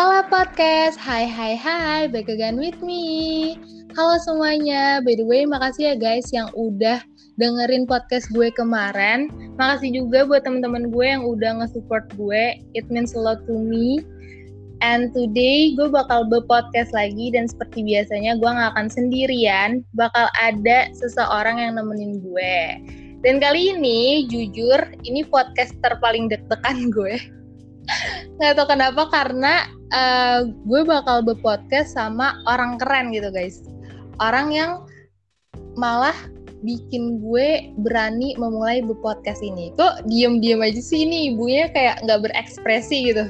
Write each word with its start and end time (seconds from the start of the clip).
Halo 0.00 0.24
podcast, 0.32 0.96
hai 0.96 1.28
hai 1.28 1.52
hai, 1.60 2.08
back 2.08 2.32
again 2.32 2.56
with 2.56 2.80
me. 2.80 3.52
Halo 3.92 4.16
semuanya, 4.24 5.04
by 5.04 5.12
the 5.12 5.28
way 5.28 5.44
makasih 5.44 5.92
ya 5.92 5.94
guys 6.00 6.24
yang 6.32 6.48
udah 6.56 7.04
dengerin 7.36 7.84
podcast 7.84 8.32
gue 8.32 8.48
kemarin. 8.56 9.28
Makasih 9.60 10.00
juga 10.00 10.24
buat 10.24 10.48
teman-teman 10.48 10.88
gue 10.88 11.04
yang 11.04 11.28
udah 11.28 11.60
nge-support 11.60 12.08
gue, 12.16 12.56
it 12.72 12.88
means 12.88 13.12
a 13.12 13.20
lot 13.20 13.44
to 13.44 13.52
me. 13.52 14.00
And 14.80 15.12
today 15.12 15.76
gue 15.76 15.92
bakal 15.92 16.32
be-podcast 16.32 16.96
lagi 16.96 17.36
dan 17.36 17.44
seperti 17.44 17.84
biasanya 17.84 18.40
gue 18.40 18.48
gak 18.48 18.72
akan 18.72 18.88
sendirian, 18.88 19.84
bakal 19.92 20.32
ada 20.40 20.88
seseorang 20.96 21.60
yang 21.60 21.76
nemenin 21.76 22.24
gue. 22.24 22.56
Dan 23.20 23.36
kali 23.36 23.76
ini 23.76 24.24
jujur 24.32 24.80
ini 25.04 25.28
podcast 25.28 25.76
terpaling 25.84 26.32
deg-degan 26.32 26.88
gue 26.88 27.39
nggak 28.38 28.54
tahu 28.56 28.66
kenapa 28.72 29.02
karena 29.12 29.68
uh, 29.92 30.46
gue 30.66 30.82
bakal 30.86 31.22
berpodcast 31.22 31.94
sama 31.94 32.38
orang 32.48 32.80
keren 32.80 33.12
gitu 33.12 33.28
guys. 33.30 33.62
Orang 34.20 34.52
yang 34.52 34.84
malah 35.74 36.14
bikin 36.60 37.24
gue 37.24 37.72
berani 37.80 38.36
memulai 38.36 38.84
berpodcast 38.84 39.40
ini. 39.40 39.72
Kok 39.76 40.06
diem-diem 40.08 40.60
aja 40.60 40.80
sih 40.80 41.08
ini 41.08 41.32
ibunya 41.32 41.72
kayak 41.72 42.04
nggak 42.04 42.20
berekspresi 42.28 43.12
gitu. 43.12 43.24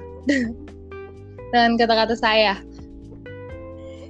Dengan 1.51 1.75
kata-kata 1.79 2.15
saya. 2.15 2.59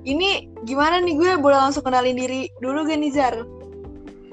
Ini 0.01 0.49
gimana 0.65 1.05
nih? 1.05 1.17
Gue 1.17 1.30
boleh 1.37 1.61
langsung 1.61 1.85
kenalin 1.85 2.17
diri 2.17 2.49
dulu 2.65 2.89
gak 2.89 3.01
nih 3.01 3.13
Zar? 3.13 3.37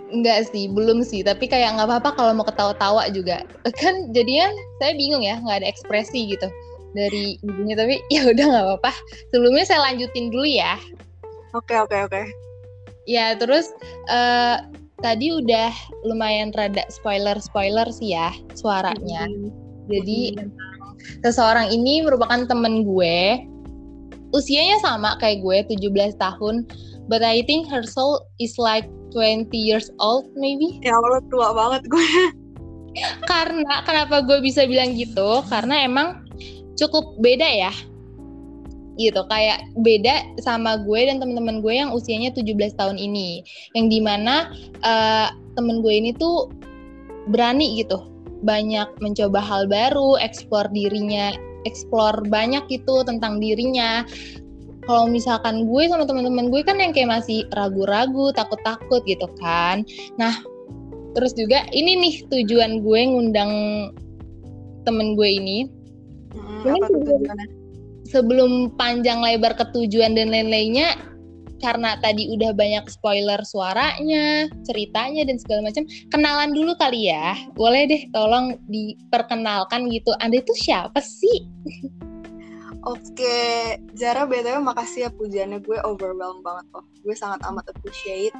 Enggak 0.07 0.47
sih, 0.51 0.71
belum 0.71 1.03
sih. 1.03 1.21
Tapi 1.23 1.51
kayak 1.51 1.75
nggak 1.75 1.87
apa-apa 1.87 2.09
kalau 2.15 2.31
mau 2.35 2.47
ketawa-tawa 2.47 3.11
juga. 3.11 3.43
Kan 3.81 4.11
jadinya 4.15 4.51
saya 4.79 4.95
bingung 4.95 5.23
ya, 5.23 5.39
nggak 5.43 5.63
ada 5.63 5.67
ekspresi 5.67 6.31
gitu 6.31 6.47
dari 6.95 7.35
ibunya. 7.43 7.75
Tapi 7.75 7.99
ya 8.13 8.31
udah 8.31 8.45
nggak 8.47 8.65
apa-apa. 8.65 8.91
Sebelumnya 9.35 9.65
saya 9.67 9.83
lanjutin 9.91 10.31
dulu 10.31 10.47
ya. 10.47 10.79
Oke 11.55 11.75
oke 11.75 11.95
oke. 12.07 12.21
Ya 13.07 13.35
terus 13.39 13.71
uh, 14.11 14.63
tadi 14.99 15.31
udah 15.31 15.71
lumayan 16.03 16.51
rada 16.55 16.83
spoiler 16.91 17.39
spoiler 17.39 17.87
sih 17.91 18.15
ya 18.15 18.31
suaranya. 18.55 19.27
Hmm. 19.27 19.51
Jadi 19.87 20.35
hmm. 20.35 20.51
seseorang 21.23 21.71
ini 21.71 22.03
merupakan 22.03 22.43
temen 22.47 22.83
gue. 22.83 23.43
Usianya 24.35 24.75
sama 24.83 25.15
kayak 25.23 25.39
gue, 25.39 25.79
17 25.79 26.19
tahun. 26.19 26.67
But 27.07 27.23
I 27.23 27.43
think 27.47 27.71
her 27.71 27.87
soul 27.87 28.27
is 28.37 28.59
like 28.59 28.87
20 29.15 29.49
years 29.55 29.87
old 29.97 30.27
maybe. 30.35 30.83
Ya 30.83 30.95
Allah 30.95 31.23
tua 31.31 31.55
banget 31.55 31.87
gue. 31.87 32.11
karena 33.31 33.85
kenapa 33.85 34.23
gue 34.25 34.39
bisa 34.43 34.67
bilang 34.67 34.93
gitu? 34.97 35.43
Karena 35.47 35.87
emang 35.87 36.27
cukup 36.75 37.15
beda 37.23 37.47
ya. 37.47 37.73
Gitu, 38.97 39.21
kayak 39.29 39.61
beda 39.77 40.41
sama 40.41 40.81
gue 40.81 41.05
dan 41.05 41.21
teman-teman 41.21 41.61
gue 41.61 41.73
yang 41.73 41.93
usianya 41.93 42.33
17 42.33 42.73
tahun 42.75 42.97
ini. 42.97 43.45
Yang 43.77 43.85
di 43.93 43.99
mana 44.01 44.49
uh, 44.81 45.29
temen 45.53 45.85
gue 45.85 45.93
ini 45.93 46.11
tuh 46.17 46.49
berani 47.29 47.77
gitu. 47.81 48.01
Banyak 48.41 48.97
mencoba 49.01 49.37
hal 49.41 49.69
baru, 49.69 50.17
eksplor 50.17 50.69
dirinya, 50.73 51.33
eksplor 51.69 52.25
banyak 52.25 52.65
gitu 52.71 53.05
tentang 53.05 53.37
dirinya 53.37 54.01
kalau 54.87 55.11
misalkan 55.11 55.67
gue 55.67 55.83
sama 55.91 56.07
teman-teman 56.07 56.47
gue 56.47 56.63
kan 56.63 56.79
yang 56.79 56.95
kayak 56.95 57.19
masih 57.19 57.43
ragu-ragu, 57.51 58.31
takut-takut 58.31 59.03
gitu 59.03 59.27
kan. 59.37 59.83
Nah, 60.15 60.39
terus 61.11 61.35
juga 61.35 61.67
ini 61.75 61.99
nih 61.99 62.15
tujuan 62.31 62.79
gue 62.79 62.99
ngundang 63.11 63.51
temen 64.87 65.19
gue 65.19 65.29
ini. 65.29 65.67
Hmm, 66.31 66.71
apa 66.71 66.87
tujuannya? 66.87 67.47
Sebelum 68.07 68.71
panjang 68.79 69.19
lebar 69.19 69.59
ke 69.59 69.67
tujuan 69.75 70.15
dan 70.15 70.31
lain-lainnya, 70.31 70.95
karena 71.59 71.99
tadi 71.99 72.31
udah 72.31 72.55
banyak 72.55 72.87
spoiler 72.87 73.43
suaranya, 73.43 74.47
ceritanya 74.63 75.27
dan 75.27 75.35
segala 75.35 75.67
macam, 75.67 75.83
kenalan 76.15 76.55
dulu 76.55 76.71
kali 76.79 77.11
ya. 77.11 77.35
Boleh 77.59 77.89
deh 77.91 78.07
tolong 78.15 78.55
diperkenalkan 78.71 79.91
gitu. 79.91 80.15
Anda 80.23 80.39
itu 80.39 80.55
siapa 80.55 81.03
sih? 81.03 81.43
Oke, 82.87 83.75
Zara 83.99 84.23
BTW 84.23 84.63
makasih 84.63 84.99
ya 85.03 85.09
pujiannya 85.11 85.59
gue 85.59 85.75
overwhelmed 85.83 86.39
banget 86.39 86.71
loh. 86.71 86.87
Gue 87.03 87.11
sangat 87.19 87.43
amat 87.43 87.67
appreciate. 87.75 88.31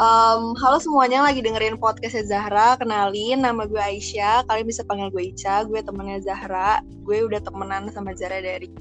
Um, 0.00 0.56
halo 0.56 0.80
semuanya 0.80 1.20
lagi 1.20 1.44
dengerin 1.44 1.76
podcastnya 1.76 2.24
Zahra. 2.24 2.80
Kenalin, 2.80 3.44
nama 3.44 3.68
gue 3.68 3.76
Aisyah. 3.76 4.48
Kalian 4.48 4.64
bisa 4.64 4.80
panggil 4.88 5.12
gue 5.12 5.36
Ica. 5.36 5.68
Gue 5.68 5.84
temennya 5.84 6.24
Zahra. 6.24 6.80
Gue 7.04 7.20
udah 7.20 7.44
temenan 7.44 7.92
sama 7.92 8.16
Zara 8.16 8.40
dari 8.40 8.72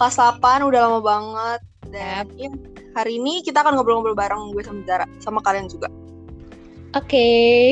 kelas 0.00 0.16
8, 0.16 0.40
udah 0.40 0.80
lama 0.88 1.00
banget. 1.04 1.60
Dan 1.92 2.24
ya, 2.40 2.48
hari 2.96 3.20
ini 3.20 3.44
kita 3.44 3.60
akan 3.60 3.76
ngobrol-ngobrol 3.76 4.16
bareng 4.16 4.56
gue 4.56 4.64
sama 4.64 4.80
Zara. 4.88 5.04
Sama 5.20 5.44
kalian 5.44 5.68
juga. 5.68 5.92
Oke. 6.96 7.04
Okay. 7.04 7.64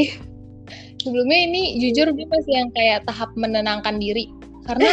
Sebelumnya 1.01 1.41
ini 1.41 1.81
jujur 1.81 2.13
gue 2.13 2.29
masih 2.29 2.53
yang 2.53 2.69
kayak 2.77 3.09
tahap 3.09 3.33
menenangkan 3.33 3.97
diri. 3.97 4.42
Karena 4.63 4.91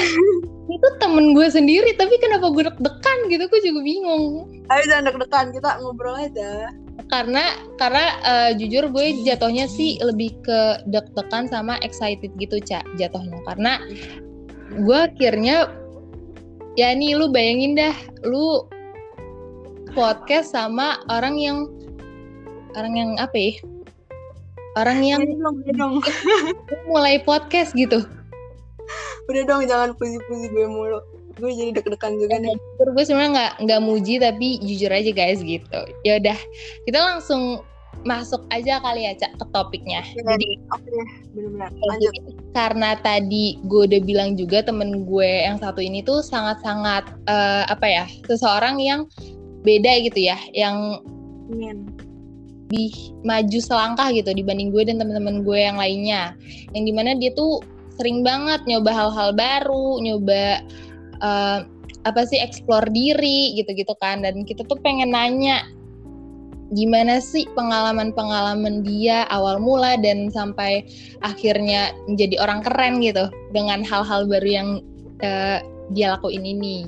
itu 0.70 0.88
temen 1.02 1.34
gue 1.38 1.48
sendiri 1.50 1.94
tapi 1.98 2.18
kenapa 2.18 2.50
gue 2.50 2.66
deg-degan 2.66 3.20
gitu? 3.30 3.44
Gue 3.50 3.62
juga 3.62 3.80
bingung. 3.86 4.50
Ayo 4.70 4.84
jangan 4.90 5.04
deg-degan 5.14 5.48
kita 5.54 5.70
ngobrol 5.82 6.18
aja. 6.18 6.74
Karena 7.10 7.58
karena 7.78 8.06
uh, 8.22 8.52
jujur 8.54 8.90
gue 8.90 9.26
jatuhnya 9.26 9.66
sih 9.66 9.98
lebih 10.02 10.34
ke 10.46 10.86
deg-degan 10.90 11.50
sama 11.50 11.78
excited 11.86 12.34
gitu 12.38 12.58
cak 12.62 12.86
jatuhnya. 12.98 13.38
Karena 13.46 13.82
gue 14.74 15.00
akhirnya 15.00 15.70
ya 16.78 16.94
nih 16.94 17.18
lu 17.18 17.30
bayangin 17.30 17.78
dah 17.78 17.96
lu 18.26 18.66
podcast 19.94 20.54
sama 20.54 21.02
orang 21.10 21.38
yang 21.38 21.58
orang 22.74 22.94
yang 22.98 23.12
apa 23.22 23.38
ya? 23.38 23.54
Orang 24.78 25.02
yang 25.02 25.26
mulai 26.90 27.18
podcast 27.26 27.74
gitu 27.74 28.06
udah 29.30 29.42
dong 29.46 29.64
jangan 29.70 29.90
puji-puji 29.96 30.48
gue 30.52 30.66
mulu. 30.68 31.00
Gue 31.40 31.56
jadi 31.56 31.72
deg-degan 31.72 32.20
juga 32.20 32.36
nih. 32.42 32.56
Jujur 32.56 32.90
gue 32.92 33.04
sebenarnya 33.08 33.32
nggak 33.32 33.54
nggak 33.64 33.82
muji 33.84 34.14
tapi 34.20 34.48
jujur 34.60 34.92
aja 34.92 35.12
guys 35.16 35.40
gitu. 35.40 35.80
Ya 36.04 36.20
udah 36.20 36.38
kita 36.84 37.00
langsung 37.00 37.64
masuk 38.08 38.48
aja 38.56 38.80
kali 38.80 39.04
ya 39.04 39.14
cak 39.18 39.36
ke 39.36 39.46
topiknya. 39.52 40.02
Ya, 40.16 40.24
jadi 40.24 40.48
oke 40.72 40.88
okay. 40.88 41.04
benar-benar 41.36 41.70
lanjut. 41.76 42.14
karena 42.56 42.90
tadi 43.04 43.60
gue 43.68 43.82
udah 43.92 44.02
bilang 44.08 44.30
juga 44.40 44.64
temen 44.64 45.04
gue 45.04 45.32
yang 45.44 45.60
satu 45.60 45.84
ini 45.84 46.00
tuh 46.04 46.24
sangat-sangat 46.24 47.12
uh, 47.28 47.68
apa 47.68 47.88
ya 47.88 48.06
seseorang 48.28 48.80
yang 48.80 49.04
beda 49.68 50.00
gitu 50.08 50.32
ya 50.32 50.40
yang 50.56 51.04
Amin. 51.52 51.92
lebih 52.70 52.94
maju 53.28 53.60
selangkah 53.60 54.08
gitu 54.16 54.32
dibanding 54.32 54.72
gue 54.72 54.88
dan 54.88 55.02
teman-teman 55.02 55.44
gue 55.44 55.60
yang 55.60 55.76
lainnya. 55.76 56.38
Yang 56.72 56.84
di 56.88 56.94
mana 56.96 57.18
dia 57.20 57.36
tuh 57.36 57.60
sering 58.00 58.24
banget 58.24 58.64
nyoba 58.64 58.96
hal-hal 58.96 59.36
baru, 59.36 60.00
nyoba 60.00 60.64
uh, 61.20 61.68
apa 62.08 62.22
sih 62.24 62.40
explore 62.40 62.88
diri 62.96 63.60
gitu-gitu 63.60 63.92
kan 64.00 64.24
dan 64.24 64.48
kita 64.48 64.64
tuh 64.64 64.80
pengen 64.80 65.12
nanya 65.12 65.68
gimana 66.72 67.18
sih 67.18 67.50
pengalaman-pengalaman 67.58 68.86
dia 68.86 69.26
awal 69.34 69.58
mula 69.58 69.98
dan 70.00 70.30
sampai 70.30 70.86
akhirnya 71.26 71.92
menjadi 72.06 72.40
orang 72.40 72.62
keren 72.62 73.02
gitu 73.02 73.28
dengan 73.52 73.82
hal-hal 73.82 74.30
baru 74.30 74.48
yang 74.48 74.70
uh, 75.26 75.60
dia 75.98 76.14
lakuin 76.14 76.46
ini. 76.46 76.86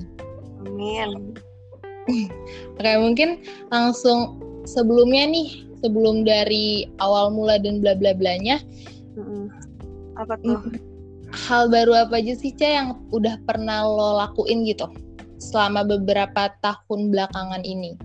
Amin. 0.63 1.33
Oke 2.77 2.91
mungkin 3.01 3.41
langsung 3.73 4.37
sebelumnya 4.69 5.25
nih 5.27 5.65
sebelum 5.81 6.21
dari 6.23 6.85
awal 7.01 7.33
mula 7.33 7.57
dan 7.57 7.81
bla 7.81 7.97
bla 7.97 8.13
blanya. 8.13 8.61
Apa 10.13 10.37
tuh? 10.45 10.61
Hal 11.31 11.71
baru 11.71 12.07
apa 12.07 12.19
aja 12.19 12.35
sih 12.35 12.51
Ca 12.55 12.67
yang 12.67 12.89
udah 13.15 13.39
pernah 13.47 13.87
lo 13.87 14.19
lakuin 14.19 14.67
gitu 14.67 14.87
selama 15.41 15.87
beberapa 15.87 16.53
tahun 16.61 17.09
belakangan 17.09 17.63
ini? 17.65 17.97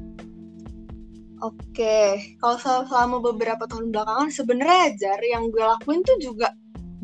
Oke, 1.44 2.16
kalau 2.40 2.56
selama 2.58 3.20
beberapa 3.20 3.68
tahun 3.68 3.92
belakangan 3.92 4.32
sebenarnya 4.32 4.96
Jar 4.96 5.20
yang 5.20 5.52
gue 5.52 5.60
lakuin 5.60 6.00
tuh 6.00 6.16
juga 6.16 6.48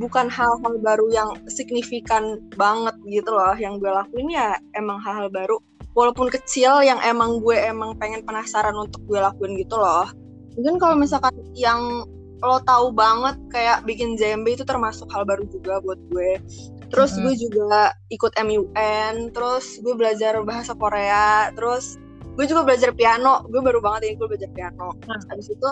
bukan 0.00 0.32
hal-hal 0.32 0.80
baru 0.80 1.06
yang 1.12 1.30
signifikan 1.52 2.40
banget 2.56 2.96
gitu 3.04 3.28
loh. 3.28 3.52
Yang 3.52 3.84
gue 3.84 3.92
lakuin 3.92 4.32
ya 4.32 4.56
emang 4.72 5.04
hal-hal 5.04 5.28
baru 5.28 5.60
walaupun 5.92 6.32
kecil 6.32 6.80
yang 6.80 6.96
emang 7.04 7.44
gue 7.44 7.56
emang 7.60 7.92
pengen 8.00 8.24
penasaran 8.24 8.72
untuk 8.72 9.04
gue 9.04 9.20
lakuin 9.20 9.52
gitu 9.60 9.76
loh. 9.76 10.08
Mungkin 10.56 10.80
kalau 10.80 10.96
misalkan 10.96 11.36
yang 11.52 12.08
lo 12.42 12.58
tahu 12.66 12.90
banget 12.90 13.38
kayak 13.54 13.86
bikin 13.86 14.18
JMB 14.18 14.58
itu 14.58 14.64
termasuk 14.66 15.06
hal 15.14 15.22
baru 15.22 15.46
juga 15.48 15.78
buat 15.80 15.98
gue. 16.10 16.42
Terus 16.90 17.16
mm-hmm. 17.16 17.24
gue 17.24 17.34
juga 17.38 17.80
ikut 18.12 18.32
MUN, 18.36 19.14
terus 19.32 19.80
gue 19.80 19.94
belajar 19.94 20.36
bahasa 20.44 20.76
Korea, 20.76 21.54
terus 21.54 21.96
gue 22.34 22.44
juga 22.44 22.66
belajar 22.66 22.90
piano. 22.92 23.46
Gue 23.48 23.62
baru 23.62 23.78
banget 23.80 24.12
ini 24.12 24.14
gue 24.18 24.28
belajar 24.28 24.50
piano. 24.52 24.92
Nah. 25.06 25.20
Habis 25.30 25.54
itu 25.54 25.68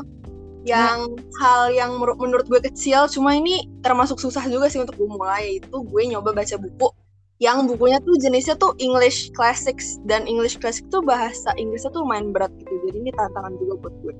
yang 0.69 1.17
hmm. 1.17 1.41
hal 1.41 1.73
yang 1.73 1.97
menurut 1.97 2.45
gue 2.45 2.61
kecil, 2.61 3.09
cuma 3.09 3.33
ini 3.33 3.65
termasuk 3.81 4.21
susah 4.21 4.45
juga 4.45 4.69
sih 4.69 4.77
untuk 4.77 5.01
gue 5.01 5.09
mulai 5.09 5.57
itu 5.57 5.73
gue 5.73 6.03
nyoba 6.05 6.37
baca 6.37 6.57
buku 6.61 6.93
yang 7.41 7.65
bukunya 7.65 7.97
tuh 8.05 8.21
jenisnya 8.21 8.53
tuh 8.61 8.77
English 8.77 9.33
Classics 9.33 9.97
dan 10.05 10.29
English 10.29 10.61
Classic 10.61 10.85
tuh 10.93 11.01
bahasa 11.01 11.57
Inggrisnya 11.57 11.89
tuh 11.97 12.05
main 12.05 12.37
berat 12.37 12.53
gitu 12.61 12.69
jadi 12.85 13.01
ini 13.01 13.11
tantangan 13.17 13.57
juga 13.57 13.75
buat 13.81 13.95
gue 14.05 14.15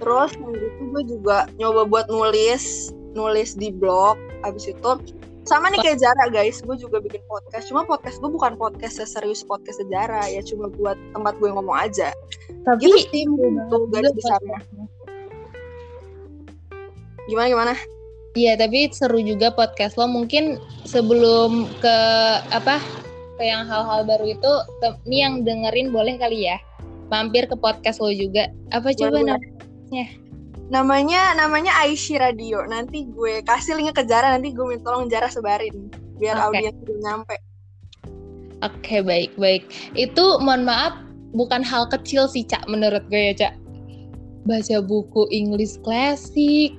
terus 0.00 0.32
yang 0.40 0.52
itu 0.56 0.82
gue 0.90 1.02
juga 1.16 1.46
nyoba 1.60 1.84
buat 1.86 2.06
nulis 2.08 2.90
nulis 3.12 3.54
di 3.54 3.70
blog 3.70 4.16
abis 4.42 4.72
itu 4.72 4.90
sama 5.48 5.72
nih 5.72 5.82
kayak 5.82 5.98
Zara 6.00 6.26
guys 6.32 6.62
gue 6.64 6.76
juga 6.78 7.02
bikin 7.02 7.20
podcast 7.28 7.68
cuma 7.68 7.84
podcast 7.84 8.16
gue 8.18 8.30
bukan 8.30 8.56
podcast 8.56 9.02
seserius 9.02 9.44
podcast 9.44 9.80
sejarah 9.82 10.24
ya 10.26 10.40
cuma 10.44 10.72
buat 10.72 10.96
tempat 11.12 11.36
gue 11.38 11.48
ngomong 11.52 11.76
aja 11.76 12.14
tapi 12.64 12.86
gitu 12.86 12.98
sih 13.12 13.24
itu 13.28 13.76
garis 13.92 14.12
besarnya 14.16 14.58
gimana 17.28 17.48
gimana 17.50 17.74
Iya, 18.38 18.54
tapi 18.54 18.86
seru 18.94 19.18
juga 19.18 19.50
podcast 19.50 19.98
lo. 19.98 20.06
Mungkin 20.06 20.62
sebelum 20.86 21.66
ke 21.82 21.96
apa 22.54 22.78
ke 23.34 23.42
yang 23.42 23.66
hal-hal 23.66 24.06
baru 24.06 24.38
itu, 24.38 24.52
nih 25.02 25.26
yang 25.26 25.34
dengerin 25.42 25.90
boleh 25.90 26.14
kali 26.14 26.46
ya 26.46 26.62
mampir 27.10 27.50
ke 27.50 27.58
podcast 27.58 27.98
lo 27.98 28.14
juga. 28.14 28.46
Apa 28.70 28.94
coba 28.94 29.18
namanya? 29.26 29.59
Namanya 30.70 31.34
namanya 31.34 31.74
Aishi 31.82 32.16
Radio. 32.16 32.62
Nanti 32.66 33.10
gue 33.10 33.42
kasih 33.42 33.74
linknya 33.78 33.94
ke 33.94 34.06
Jara. 34.06 34.38
Nanti 34.38 34.54
gue 34.54 34.64
minta 34.64 34.90
tolong 34.90 35.10
Jara 35.10 35.26
sebarin 35.26 35.90
biar 36.22 36.38
okay. 36.38 36.46
audiens 36.46 36.76
juga 36.84 36.94
nyampe. 37.02 37.36
Oke, 38.60 38.76
okay, 38.80 39.00
baik 39.00 39.32
baik. 39.40 39.66
Itu 39.98 40.38
mohon 40.38 40.68
maaf 40.68 40.94
bukan 41.34 41.64
hal 41.64 41.88
kecil 41.90 42.28
sih 42.30 42.46
cak 42.46 42.64
menurut 42.70 43.02
gue 43.10 43.32
ya 43.32 43.34
cak. 43.34 43.54
Baca 44.46 44.76
buku 44.80 45.28
English 45.28 45.76
klasik, 45.84 46.76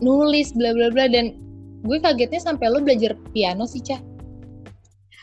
nulis 0.00 0.52
bla 0.52 0.76
bla 0.76 0.92
bla 0.92 1.08
dan 1.08 1.36
gue 1.86 1.98
kagetnya 2.02 2.40
sampai 2.42 2.68
lo 2.68 2.82
belajar 2.82 3.16
piano 3.32 3.64
sih 3.64 3.80
cah 3.80 4.00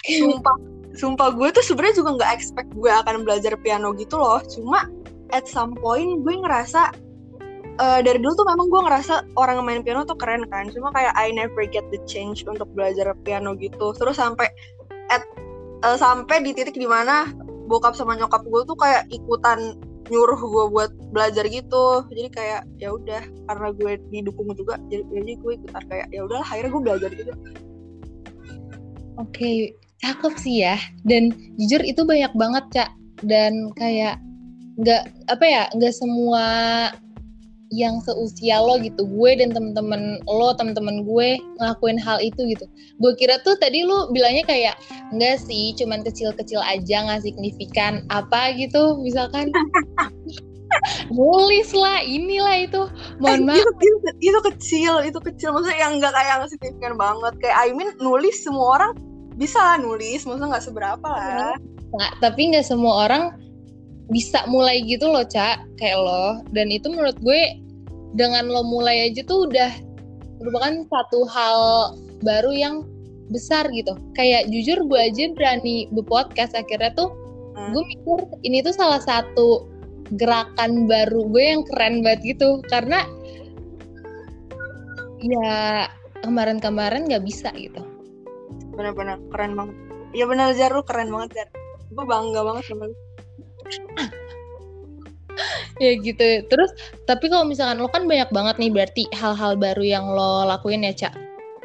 sumpah 0.07 0.57
sumpah 0.93 1.29
gue 1.33 1.49
tuh 1.53 1.65
sebenarnya 1.65 1.95
juga 2.01 2.09
nggak 2.21 2.31
expect 2.33 2.69
gue 2.73 2.89
akan 2.89 3.25
belajar 3.25 3.53
piano 3.61 3.93
gitu 3.97 4.17
loh 4.17 4.41
cuma 4.47 4.89
at 5.33 5.45
some 5.45 5.73
point 5.77 6.21
gue 6.21 6.33
ngerasa 6.33 6.93
uh, 7.79 7.99
dari 8.03 8.19
dulu 8.21 8.33
tuh 8.37 8.47
memang 8.49 8.67
gue 8.69 8.81
ngerasa 8.85 9.13
orang 9.39 9.63
main 9.65 9.81
piano 9.81 10.05
tuh 10.05 10.17
keren 10.17 10.45
kan. 10.49 10.69
Cuma 10.69 10.93
kayak 10.93 11.13
I 11.17 11.33
never 11.33 11.65
get 11.65 11.85
the 11.89 12.01
change 12.05 12.45
untuk 12.45 12.69
belajar 12.73 13.09
piano 13.23 13.57
gitu. 13.57 13.95
Terus 13.97 14.19
sampai 14.19 14.49
at 15.09 15.23
uh, 15.85 15.97
sampai 15.97 16.43
di 16.43 16.51
titik 16.53 16.77
di 16.77 16.85
mana 16.89 17.29
bokap 17.65 17.95
sama 17.95 18.17
nyokap 18.19 18.43
gue 18.45 18.61
tuh 18.67 18.77
kayak 18.77 19.07
ikutan 19.09 19.79
nyuruh 20.11 20.37
gue 20.37 20.65
buat 20.69 20.91
belajar 21.15 21.47
gitu. 21.47 22.05
Jadi 22.11 22.29
kayak 22.33 22.61
ya 22.77 22.93
udah 22.93 23.23
karena 23.49 23.67
gue 23.73 23.91
didukung 24.11 24.51
juga 24.53 24.77
jadi 24.91 25.03
jadi 25.09 25.31
gue 25.39 25.51
ikutan 25.63 25.83
kayak 25.87 26.07
ya 26.11 26.21
udahlah 26.27 26.47
akhirnya 26.47 26.71
gue 26.71 26.83
belajar 26.83 27.09
gitu. 27.13 27.33
Oke 29.21 29.29
okay, 29.29 29.57
cakep 30.01 30.33
sih 30.41 30.65
ya. 30.65 30.75
Dan 31.05 31.31
jujur 31.57 31.81
itu 31.85 32.01
banyak 32.03 32.33
banget 32.35 32.65
cak. 32.73 32.91
Dan 33.23 33.71
kayak 33.79 34.19
nggak 34.73 35.05
apa 35.29 35.45
ya 35.45 35.63
nggak 35.77 35.93
semua 35.93 36.45
yang 37.73 37.97
seusia 38.05 38.61
lo 38.61 38.77
gitu. 38.77 39.01
Gue 39.09 39.33
dan 39.33 39.49
temen-temen 39.49 40.21
lo 40.29 40.53
temen-temen 40.53 41.01
gue 41.09 41.41
ngelakuin 41.57 41.97
hal 41.97 42.21
itu 42.21 42.45
gitu. 42.45 42.69
Gue 43.01 43.17
kira 43.17 43.41
tuh 43.41 43.57
tadi 43.57 43.81
lo 43.81 44.13
bilangnya 44.13 44.45
kayak 44.45 44.77
enggak 45.09 45.41
sih 45.41 45.73
cuman 45.73 46.05
kecil-kecil 46.05 46.61
aja 46.61 47.09
nggak 47.09 47.25
signifikan 47.25 48.05
apa 48.13 48.53
gitu 48.53 49.01
misalkan. 49.01 49.49
Nulis 51.13 51.69
lah 51.73 52.01
inilah 52.01 52.65
itu. 52.65 52.81
Mohon 53.21 53.41
eh, 53.41 53.45
maaf. 53.45 53.57
itu, 53.57 53.71
itu, 53.81 54.09
itu 54.33 54.39
kecil 54.53 54.93
itu 55.05 55.19
kecil. 55.21 55.49
Maksudnya 55.53 55.77
yang 55.81 55.93
nggak 55.97 56.13
kayak 56.13 56.33
nggak 56.41 56.51
signifikan 56.53 56.93
banget. 56.97 57.33
Kayak 57.41 57.57
I 57.57 57.69
mean 57.73 57.89
nulis 57.97 58.41
semua 58.41 58.81
orang 58.81 58.91
bisa 59.37 59.57
lah 59.57 59.77
nulis. 59.81 60.25
Maksudnya 60.25 60.57
nggak 60.57 60.65
seberapa 60.65 61.09
lah. 61.09 61.57
Nah, 61.93 62.09
tapi 62.21 62.53
nggak 62.53 62.65
semua 62.65 63.05
orang 63.05 63.37
bisa 64.11 64.43
mulai 64.49 64.83
gitu 64.83 65.07
loh 65.07 65.23
cak 65.23 65.61
kayak 65.77 65.97
lo. 66.01 66.41
Dan 66.51 66.73
itu 66.73 66.89
menurut 66.89 67.15
gue 67.21 67.62
dengan 68.13 68.49
lo 68.49 68.61
mulai 68.65 69.09
aja 69.09 69.25
tuh 69.25 69.49
udah 69.49 69.71
merupakan 70.41 70.73
satu 70.89 71.25
hal 71.29 71.59
baru 72.21 72.51
yang 72.53 72.75
besar 73.33 73.67
gitu. 73.73 73.97
Kayak 74.13 74.49
jujur 74.53 74.85
gue 74.85 74.99
aja 74.99 75.33
berani 75.33 75.89
berpodcast 75.91 76.53
akhirnya 76.53 76.93
tuh 76.93 77.09
hmm. 77.57 77.71
gue 77.73 77.83
mikir 77.83 78.19
ini 78.45 78.61
tuh 78.61 78.75
salah 78.75 79.01
satu 79.01 79.65
gerakan 80.19 80.85
baru 80.85 81.25
gue 81.31 81.43
yang 81.43 81.63
keren 81.73 82.05
banget 82.05 82.37
gitu. 82.37 82.61
Karena 82.69 83.01
ya 85.23 85.87
kemarin-kemarin 86.21 87.09
nggak 87.09 87.25
bisa 87.25 87.49
gitu. 87.57 87.81
Benar-benar 88.77 89.17
keren 89.33 89.57
banget. 89.57 89.75
Ya 90.13 90.29
benar 90.29 90.53
Jar 90.53 90.69
lu 90.69 90.85
keren 90.85 91.09
banget 91.09 91.41
Jar 91.41 91.49
gue 91.93 92.05
bangga 92.09 92.41
banget 92.41 92.63
sama 92.65 92.89
lu 92.89 92.95
ya 95.83 95.91
gitu. 95.99 96.45
Terus 96.47 96.71
tapi 97.09 97.29
kalau 97.29 97.47
misalkan 97.47 97.81
lo 97.81 97.89
kan 97.89 98.05
banyak 98.05 98.29
banget 98.31 98.55
nih 98.59 98.71
berarti 98.71 99.03
hal-hal 99.15 99.57
baru 99.57 99.83
yang 99.83 100.05
lo 100.09 100.45
lakuin 100.47 100.85
ya 100.85 100.93
cak 100.93 101.13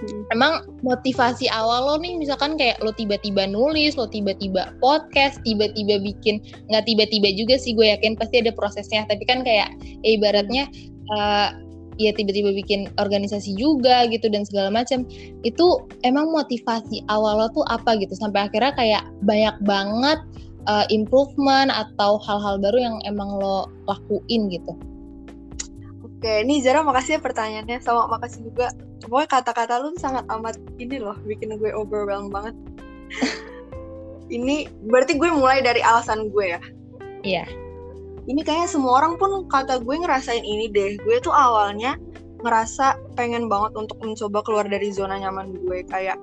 hmm. 0.03 0.23
emang 0.35 0.67
motivasi 0.87 1.51
awal 1.51 1.91
lo 1.91 1.95
nih 1.99 2.15
misalkan 2.19 2.55
kayak 2.55 2.79
lo 2.83 2.95
tiba-tiba 2.95 3.47
nulis 3.51 3.99
lo 3.99 4.07
tiba-tiba 4.07 4.75
podcast 4.79 5.43
tiba-tiba 5.43 5.99
bikin 6.03 6.41
nggak 6.71 6.85
tiba-tiba 6.87 7.29
juga 7.35 7.59
sih 7.59 7.75
gue 7.75 7.91
yakin 7.91 8.15
pasti 8.15 8.43
ada 8.43 8.55
prosesnya. 8.55 9.05
Tapi 9.11 9.23
kan 9.27 9.43
kayak 9.43 9.75
eh, 10.07 10.17
ibaratnya 10.19 10.71
uh, 11.11 11.51
ya 11.99 12.15
tiba-tiba 12.15 12.55
bikin 12.55 12.87
organisasi 13.03 13.59
juga 13.59 14.07
gitu 14.07 14.31
dan 14.31 14.47
segala 14.47 14.71
macam. 14.71 15.03
Itu 15.43 15.87
emang 16.07 16.31
motivasi 16.31 17.03
awal 17.11 17.43
lo 17.43 17.49
tuh 17.51 17.67
apa 17.67 17.99
gitu? 17.99 18.15
Sampai 18.15 18.47
akhirnya 18.47 18.73
kayak 18.79 19.03
banyak 19.27 19.57
banget 19.67 20.19
uh, 20.69 20.87
improvement 20.93 21.73
atau 21.73 22.21
hal-hal 22.23 22.61
baru 22.61 22.79
yang 22.79 22.97
emang 23.09 23.41
lo 23.41 23.73
lakuin 23.89 24.53
gitu? 24.53 24.77
Oke, 26.05 26.43
ini 26.45 26.61
Zara 26.61 26.85
makasih 26.85 27.19
ya 27.19 27.21
pertanyaannya, 27.23 27.79
sama 27.81 28.11
makasih 28.11 28.45
juga. 28.47 28.75
Pokoknya 29.03 29.29
kata-kata 29.39 29.81
lu 29.81 29.95
sangat 29.97 30.27
amat 30.29 30.59
ini 30.77 30.99
loh, 30.99 31.15
bikin 31.25 31.55
gue 31.57 31.71
overwhelmed 31.71 32.35
banget. 32.35 32.55
ini 34.37 34.67
berarti 34.91 35.15
gue 35.15 35.31
mulai 35.31 35.63
dari 35.63 35.79
alasan 35.81 36.29
gue 36.35 36.59
ya? 36.59 36.61
Iya. 37.23 37.47
Ini 38.29 38.45
kayaknya 38.45 38.69
semua 38.69 39.01
orang 39.01 39.17
pun 39.17 39.47
kata 39.49 39.81
gue 39.81 39.95
ngerasain 39.95 40.43
ini 40.43 40.69
deh. 40.69 40.99
Gue 41.01 41.23
tuh 41.23 41.33
awalnya 41.33 41.97
ngerasa 42.43 42.99
pengen 43.15 43.47
banget 43.47 43.79
untuk 43.79 43.97
mencoba 44.03 44.43
keluar 44.43 44.67
dari 44.67 44.91
zona 44.91 45.23
nyaman 45.23 45.55
gue. 45.55 45.87
Kayak 45.87 46.19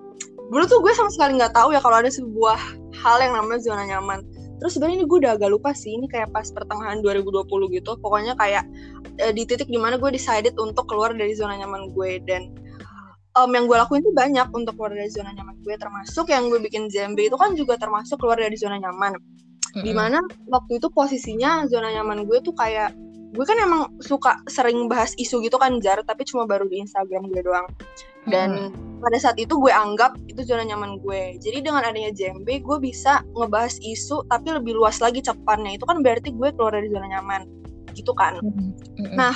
dulu 0.51 0.63
tuh 0.67 0.83
gue 0.83 0.93
sama 0.93 1.09
sekali 1.09 1.39
nggak 1.39 1.55
tahu 1.55 1.73
ya 1.73 1.81
kalau 1.81 2.03
ada 2.03 2.11
sebuah 2.11 2.59
hal 2.99 3.17
yang 3.23 3.33
namanya 3.33 3.63
zona 3.63 3.83
nyaman 3.87 4.21
terus 4.57 4.77
sebenarnya 4.77 5.03
ini 5.03 5.05
gue 5.07 5.17
udah 5.25 5.33
agak 5.35 5.49
lupa 5.51 5.71
sih 5.75 5.95
ini 5.95 6.07
kayak 6.07 6.31
pas 6.31 6.47
pertengahan 6.49 7.03
2020 7.03 7.47
gitu. 7.75 7.91
Pokoknya 7.99 8.33
kayak 8.39 8.63
e, 9.19 9.31
di 9.35 9.43
titik 9.43 9.67
di 9.67 9.79
mana 9.79 9.99
gue 9.99 10.09
decided 10.11 10.55
untuk 10.55 10.87
keluar 10.87 11.11
dari 11.11 11.35
zona 11.35 11.59
nyaman 11.59 11.91
gue. 11.91 12.23
Dan 12.23 12.55
um, 13.35 13.49
yang 13.51 13.67
gue 13.67 13.77
lakuin 13.77 14.01
tuh 14.01 14.15
banyak 14.15 14.47
untuk 14.55 14.79
keluar 14.79 14.95
dari 14.95 15.11
zona 15.11 15.35
nyaman 15.35 15.59
gue. 15.63 15.75
Termasuk 15.75 16.31
yang 16.31 16.47
gue 16.47 16.59
bikin 16.63 16.87
ZMB 16.87 17.19
itu 17.31 17.37
kan 17.37 17.51
juga 17.53 17.75
termasuk 17.75 18.19
keluar 18.19 18.39
dari 18.39 18.55
zona 18.55 18.79
nyaman. 18.79 19.15
Mm-hmm. 19.75 19.91
di 19.91 19.91
mana 19.91 20.19
waktu 20.47 20.79
itu 20.79 20.87
posisinya 20.87 21.67
zona 21.67 21.91
nyaman 21.91 22.23
gue 22.23 22.39
tuh 22.39 22.55
kayak 22.55 22.95
gue 23.35 23.45
kan 23.45 23.59
emang 23.59 23.91
suka 23.99 24.39
sering 24.47 24.87
bahas 24.87 25.11
isu 25.19 25.43
gitu 25.43 25.59
kan 25.59 25.77
jar 25.83 25.99
tapi 26.07 26.23
cuma 26.23 26.47
baru 26.47 26.65
di 26.71 26.79
Instagram 26.81 27.27
gue 27.29 27.43
doang 27.43 27.67
dan 28.31 28.71
hmm. 28.71 29.03
pada 29.03 29.17
saat 29.21 29.37
itu 29.37 29.53
gue 29.59 29.69
anggap 29.69 30.17
itu 30.25 30.41
zona 30.47 30.65
nyaman 30.65 30.97
gue 31.03 31.37
jadi 31.43 31.61
dengan 31.61 31.85
adanya 31.85 32.09
JMB 32.15 32.47
gue 32.63 32.77
bisa 32.79 33.21
ngebahas 33.35 33.77
isu 33.83 34.25
tapi 34.31 34.55
lebih 34.55 34.73
luas 34.73 34.97
lagi 35.03 35.21
cakupannya 35.21 35.77
itu 35.77 35.85
kan 35.85 36.01
berarti 36.01 36.33
gue 36.33 36.49
keluar 36.55 36.73
dari 36.73 36.89
zona 36.89 37.07
nyaman 37.11 37.45
gitu 37.93 38.15
kan 38.15 38.39
hmm. 38.41 38.71
Hmm. 39.03 39.13
nah 39.13 39.35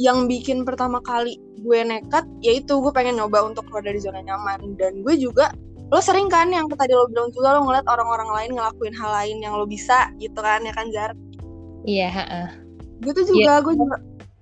yang 0.00 0.24
bikin 0.24 0.64
pertama 0.64 1.02
kali 1.04 1.36
gue 1.60 1.80
nekat 1.84 2.24
yaitu 2.40 2.80
gue 2.80 2.92
pengen 2.94 3.20
nyoba 3.20 3.44
untuk 3.44 3.68
keluar 3.68 3.84
dari 3.84 4.00
zona 4.00 4.24
nyaman 4.24 4.78
dan 4.80 5.04
gue 5.04 5.14
juga 5.20 5.52
lo 5.90 5.98
sering 5.98 6.30
kan 6.30 6.48
yang 6.54 6.70
tadi 6.70 6.94
lo 6.94 7.10
bilang 7.10 7.34
juga 7.34 7.58
lo 7.58 7.66
ngeliat 7.66 7.84
orang-orang 7.90 8.30
lain 8.30 8.50
ngelakuin 8.56 8.94
hal 8.94 9.10
lain 9.10 9.36
yang 9.42 9.58
lo 9.58 9.66
bisa 9.66 10.08
gitu 10.22 10.38
kan 10.38 10.62
ya 10.62 10.72
kan 10.72 10.86
Jar 10.94 11.12
iya 11.84 12.08
yeah, 12.08 12.26
uh. 12.30 12.69
Gitu 13.00 13.20
juga 13.32 13.58
yeah. 13.58 13.58
gue 13.64 13.74
juga 13.76 13.96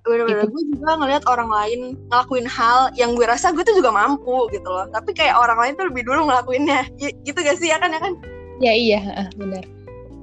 bener-bener 0.09 0.47
gue 0.49 0.63
juga 0.73 0.97
ngeliat 0.97 1.23
orang 1.29 1.49
lain 1.51 1.79
ngelakuin 2.09 2.47
hal 2.49 2.89
yang 2.97 3.13
gue 3.13 3.25
rasa 3.29 3.53
gue 3.53 3.61
tuh 3.61 3.77
juga 3.77 3.93
mampu 3.93 4.49
gitu 4.49 4.65
loh. 4.65 4.89
Tapi 4.89 5.13
kayak 5.13 5.37
orang 5.37 5.59
lain 5.61 5.73
tuh 5.77 5.85
lebih 5.91 6.03
dulu 6.07 6.25
ngelakuinnya. 6.31 6.89
Ya, 6.97 7.13
gitu 7.21 7.39
gak 7.39 7.57
sih? 7.61 7.69
Ya 7.69 7.77
kan 7.77 7.93
ya 7.93 8.01
kan? 8.01 8.13
Ya 8.57 8.73
iya 8.73 9.01
bener. 9.37 9.63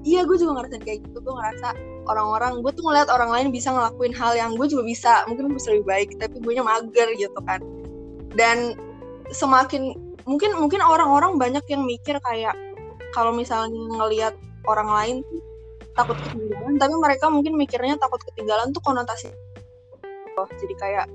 Iya 0.03 0.27
gue 0.27 0.37
juga 0.39 0.59
ngerasain 0.59 0.83
kayak 0.83 1.07
gitu. 1.07 1.19
Gue 1.23 1.35
ngerasa 1.35 1.77
orang-orang 2.11 2.63
gue 2.63 2.73
tuh 2.75 2.83
ngeliat 2.87 3.09
orang 3.11 3.31
lain 3.31 3.47
bisa 3.55 3.71
ngelakuin 3.71 4.15
hal 4.17 4.33
yang 4.35 4.59
gue 4.59 4.67
juga 4.67 4.83
bisa. 4.83 5.13
Mungkin 5.31 5.55
bisa 5.55 5.71
lebih 5.71 5.87
baik 5.87 6.09
tapi 6.19 6.37
gue 6.43 6.53
nya 6.57 6.65
mager 6.67 7.09
gitu 7.15 7.41
kan. 7.47 7.63
Dan 8.35 8.75
semakin 9.31 9.95
mungkin 10.27 10.51
mungkin 10.59 10.83
orang-orang 10.83 11.39
banyak 11.39 11.63
yang 11.71 11.87
mikir 11.87 12.19
kayak 12.27 12.55
kalau 13.15 13.31
misalnya 13.31 13.79
ngelihat 13.95 14.35
orang 14.67 14.91
lain 14.91 15.17
takut 15.97 16.17
ketinggalan 16.21 16.77
tapi 16.77 16.95
mereka 17.01 17.27
mungkin 17.33 17.57
mikirnya 17.57 17.97
takut 17.97 18.21
ketinggalan 18.31 18.71
tuh 18.71 18.85
konotasi. 18.85 19.33
Jadi 20.37 20.75
kayak 20.77 21.09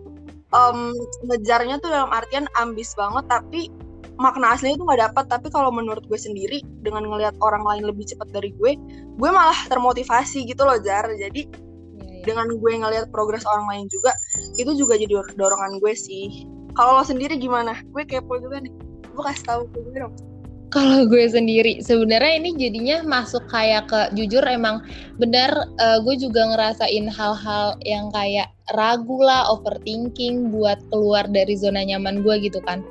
um, 0.49 0.91
ngejarnya 1.29 1.77
tuh 1.77 1.93
dalam 1.93 2.09
artian 2.09 2.49
ambis 2.57 2.97
banget 2.97 3.29
tapi 3.29 3.69
makna 4.17 4.53
aslinya 4.53 4.77
itu 4.77 4.85
nggak 4.85 5.01
dapat 5.13 5.25
tapi 5.29 5.47
kalau 5.49 5.69
menurut 5.73 6.01
gue 6.05 6.19
sendiri 6.19 6.61
dengan 6.85 7.05
ngelihat 7.09 7.33
orang 7.41 7.65
lain 7.65 7.89
lebih 7.89 8.05
cepat 8.05 8.29
dari 8.29 8.53
gue 8.53 8.77
gue 9.17 9.29
malah 9.33 9.57
termotivasi 9.65 10.45
gitu 10.45 10.61
loh 10.61 10.77
jar 10.77 11.09
jadi 11.09 11.41
ya, 11.45 12.05
ya. 12.05 12.21
dengan 12.25 12.53
gue 12.53 12.71
ngelihat 12.81 13.09
progres 13.09 13.45
orang 13.49 13.65
lain 13.69 13.85
juga 13.89 14.13
itu 14.57 14.73
juga 14.77 14.97
jadi 14.97 15.21
dorongan 15.37 15.77
gue 15.81 15.93
sih. 15.93 16.45
Kalau 16.71 16.95
lo 16.95 17.03
sendiri 17.03 17.35
gimana? 17.35 17.75
Gue 17.91 18.07
kepo 18.07 18.39
juga 18.39 18.63
nih. 18.63 18.71
Gue 19.11 19.23
kasih 19.27 19.43
tahu 19.43 19.61
ke 19.75 19.77
gue 19.83 19.97
dong 20.07 20.30
kalau 20.71 21.03
gue 21.03 21.27
sendiri 21.27 21.83
sebenarnya 21.83 22.39
ini 22.39 22.55
jadinya 22.55 23.03
masuk 23.03 23.43
kayak 23.51 23.91
ke 23.91 24.15
jujur 24.15 24.41
emang 24.47 24.79
benar 25.19 25.51
uh, 25.83 25.99
gue 25.99 26.15
juga 26.15 26.47
ngerasain 26.47 27.11
hal-hal 27.11 27.75
yang 27.83 28.07
kayak 28.15 28.47
ragu 28.71 29.19
lah 29.19 29.51
overthinking 29.51 30.47
buat 30.47 30.79
keluar 30.87 31.27
dari 31.27 31.59
zona 31.59 31.83
nyaman 31.83 32.23
gue 32.23 32.47
gitu 32.47 32.63
kan. 32.63 32.81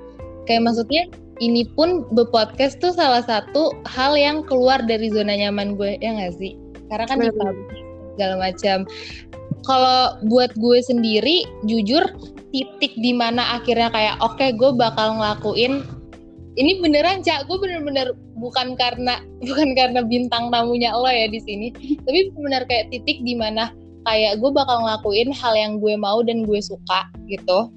Kayak 0.44 0.68
maksudnya 0.68 1.08
ini 1.40 1.64
pun 1.72 2.04
berpodcast 2.12 2.84
tuh 2.84 2.92
salah 2.92 3.24
satu 3.24 3.72
hal 3.88 4.12
yang 4.12 4.44
keluar 4.44 4.84
dari 4.84 5.08
zona 5.08 5.32
nyaman 5.32 5.80
gue 5.80 5.96
ya 6.04 6.12
gak 6.20 6.36
sih? 6.36 6.52
Karena 6.92 7.08
kan 7.08 7.16
di 7.24 7.32
segala 8.12 8.34
macam. 8.36 8.84
Kalau 9.64 10.20
buat 10.28 10.52
gue 10.60 10.78
sendiri 10.84 11.48
jujur 11.64 12.04
titik 12.52 12.92
di 13.00 13.16
mana 13.16 13.56
akhirnya 13.56 13.88
kayak 13.88 14.20
oke 14.20 14.36
okay, 14.36 14.52
gue 14.52 14.70
bakal 14.76 15.16
ngelakuin 15.16 15.86
ini 16.58 16.82
beneran 16.82 17.22
cak. 17.22 17.46
Gue 17.46 17.58
bener-bener 17.62 18.14
bukan 18.40 18.74
karena 18.74 19.20
bukan 19.48 19.76
karena 19.76 20.00
bintang 20.02 20.48
tamunya 20.50 20.96
lo 20.96 21.06
ya 21.06 21.28
di 21.28 21.38
sini 21.44 21.68
tapi 22.08 22.32
bener 22.34 22.64
kayak 22.66 22.88
titik 22.90 23.20
di 23.22 23.36
mana 23.36 23.70
kayak 24.08 24.40
gue 24.40 24.50
bakal 24.50 24.80
ngelakuin 24.80 25.28
hal 25.30 25.52
yang 25.52 25.76
gue 25.78 25.94
mau 25.94 26.24
dan 26.24 26.48
gue 26.48 26.60
suka 26.64 27.06
gitu. 27.28 27.68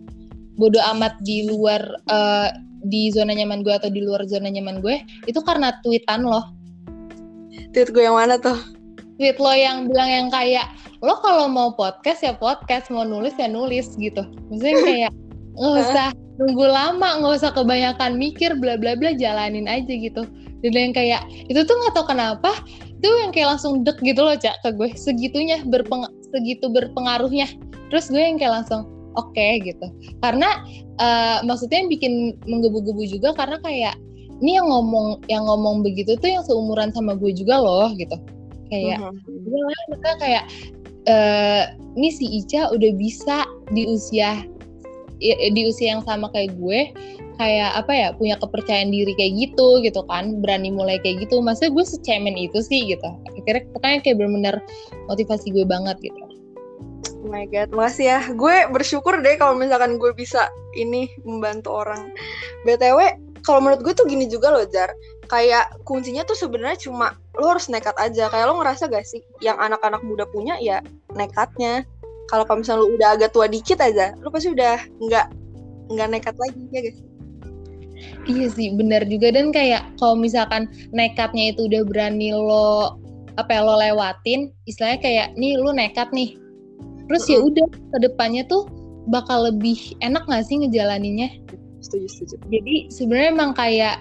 Bodoh 0.55 0.81
amat 0.95 1.17
di 1.25 1.49
luar 1.49 1.81
uh, 2.07 2.47
di 2.87 3.09
zona 3.11 3.33
nyaman 3.33 3.63
gue 3.63 3.73
atau 3.73 3.89
di 3.89 4.03
luar 4.03 4.23
zona 4.27 4.51
nyaman 4.51 4.79
gue 4.79 5.01
itu 5.27 5.39
karena 5.43 5.75
tweetan 5.83 6.23
lo. 6.23 6.53
Tweet 7.73 7.89
gue 7.91 8.03
yang 8.05 8.17
mana 8.17 8.37
tuh? 8.37 8.57
Tweet 9.17 9.37
lo 9.37 9.51
yang 9.51 9.89
bilang 9.89 10.09
yang 10.09 10.27
kayak 10.29 10.69
lo 11.03 11.19
kalau 11.19 11.51
mau 11.51 11.75
podcast 11.75 12.23
ya 12.23 12.31
podcast 12.31 12.87
mau 12.87 13.03
nulis 13.03 13.35
ya 13.35 13.49
nulis 13.51 13.97
gitu. 13.99 14.23
Maksudnya 14.47 14.75
kayak 14.85 15.11
nggak 15.53 15.73
usah 15.85 16.07
nunggu 16.41 16.65
lama 16.65 17.09
nggak 17.21 17.33
usah 17.37 17.51
kebanyakan 17.53 18.17
mikir 18.17 18.57
bla 18.57 18.77
bla 18.77 18.97
bla 18.97 19.13
jalanin 19.13 19.69
aja 19.69 19.93
gitu. 19.93 20.25
Dan 20.63 20.73
yang 20.73 20.93
kayak 20.95 21.27
itu 21.51 21.59
tuh 21.67 21.75
nggak 21.75 21.93
tau 21.93 22.07
kenapa 22.07 22.51
itu 23.03 23.11
yang 23.19 23.35
kayak 23.35 23.57
langsung 23.57 23.83
dek 23.83 23.99
gitu 23.99 24.23
loh 24.23 24.35
cak 24.39 24.55
ke 24.63 24.69
gue. 24.73 24.89
Segitunya 24.95 25.59
berpeng 25.67 26.07
segitu 26.31 26.71
berpengaruhnya. 26.71 27.51
Terus 27.91 28.07
gue 28.07 28.23
yang 28.23 28.39
kayak 28.39 28.63
langsung 28.63 28.87
oke 29.19 29.35
okay, 29.35 29.59
gitu. 29.59 29.91
Karena 30.23 30.63
uh, 31.03 31.43
maksudnya 31.43 31.83
yang 31.83 31.91
bikin 31.91 32.13
menggebu-gebu 32.47 33.03
juga 33.19 33.35
karena 33.35 33.59
kayak 33.59 33.95
ini 34.39 34.57
yang 34.57 34.71
ngomong 34.71 35.21
yang 35.27 35.43
ngomong 35.45 35.83
begitu 35.83 36.15
tuh 36.17 36.31
yang 36.31 36.43
seumuran 36.47 36.95
sama 36.95 37.13
gue 37.19 37.35
juga 37.35 37.59
loh 37.59 37.91
gitu. 37.99 38.15
Kayak 38.71 39.03
uh 39.03 39.11
-huh. 39.11 39.85
mereka 39.91 40.11
kayak 40.17 40.43
uh, 41.11 41.63
ini 41.99 42.09
si 42.09 42.25
Ica 42.41 42.71
udah 42.71 42.91
bisa 42.97 43.45
di 43.75 43.85
usia 43.85 44.47
di 45.31 45.61
usia 45.63 45.95
yang 45.95 46.03
sama 46.03 46.27
kayak 46.35 46.51
gue 46.59 46.91
kayak 47.39 47.71
apa 47.79 47.91
ya 47.91 48.07
punya 48.13 48.35
kepercayaan 48.37 48.93
diri 48.93 49.13
kayak 49.17 49.33
gitu 49.39 49.81
gitu 49.81 50.01
kan 50.05 50.43
berani 50.43 50.69
mulai 50.69 51.01
kayak 51.01 51.25
gitu 51.25 51.41
maksudnya 51.41 51.73
gue 51.73 51.85
secemen 51.87 52.35
itu 52.37 52.59
sih 52.61 52.93
gitu 52.93 53.09
akhirnya 53.25 53.63
pokoknya 53.73 53.99
kayak 54.05 54.15
benar-benar 54.21 54.55
motivasi 55.09 55.49
gue 55.49 55.65
banget 55.65 55.97
gitu 56.03 56.21
Oh 57.23 57.31
my 57.31 57.47
god, 57.47 57.71
makasih 57.71 58.05
ya. 58.11 58.19
Gue 58.35 58.67
bersyukur 58.67 59.15
deh 59.23 59.39
kalau 59.39 59.55
misalkan 59.55 59.95
gue 59.95 60.11
bisa 60.11 60.51
ini 60.75 61.07
membantu 61.23 61.71
orang. 61.71 62.11
BTW, 62.67 62.99
kalau 63.47 63.63
menurut 63.63 63.79
gue 63.79 63.95
tuh 63.95 64.03
gini 64.03 64.27
juga 64.27 64.51
loh, 64.51 64.67
Jar. 64.67 64.91
Kayak 65.31 65.71
kuncinya 65.87 66.27
tuh 66.27 66.35
sebenarnya 66.35 66.83
cuma 66.83 67.15
lo 67.39 67.55
harus 67.55 67.71
nekat 67.71 67.95
aja. 67.95 68.27
Kayak 68.27 68.51
lo 68.51 68.59
ngerasa 68.59 68.91
gak 68.91 69.07
sih 69.07 69.23
yang 69.39 69.55
anak-anak 69.55 70.03
muda 70.03 70.27
punya 70.27 70.59
ya 70.59 70.83
nekatnya 71.15 71.87
kalau 72.31 72.43
kamu 72.47 72.63
misalnya 72.63 72.81
lu 72.83 72.87
udah 72.95 73.09
agak 73.19 73.29
tua 73.35 73.45
dikit 73.47 73.79
aja 73.83 74.15
lu 74.19 74.29
pasti 74.31 74.51
udah 74.51 74.79
nggak 74.99 75.27
nggak 75.91 76.07
nekat 76.11 76.35
lagi 76.39 76.61
ya 76.71 76.81
guys 76.83 76.99
iya 78.27 78.47
sih 78.51 78.73
benar 78.75 79.05
juga. 79.07 79.31
Dan 79.33 79.51
kayak 79.51 79.83
kalau 79.99 80.15
misalkan 80.17 80.69
nekatnya 80.91 81.55
itu 81.55 81.67
udah 81.67 81.81
berani 81.87 82.31
lo 82.35 82.99
apa 83.33 83.49
ya 83.49 83.61
lo 83.65 83.75
lewatin 83.81 84.53
istilahnya 84.69 84.99
kayak 85.01 85.27
nih 85.39 85.57
lu 85.57 85.71
nekat 85.73 86.09
nih. 86.13 86.37
Terus 87.09 87.23
ya 87.27 87.39
udah 87.43 87.67
ke 87.67 87.97
depannya 87.99 88.47
tuh 88.47 88.67
bakal 89.11 89.51
lebih 89.51 89.75
enak 89.99 90.23
gak 90.25 90.47
sih 90.47 90.63
ngejalaninnya? 90.63 91.35
Setuju 91.83 92.07
setuju. 92.07 92.35
Jadi 92.47 92.87
sebenarnya 92.87 93.29
emang 93.35 93.51
kayak 93.51 93.99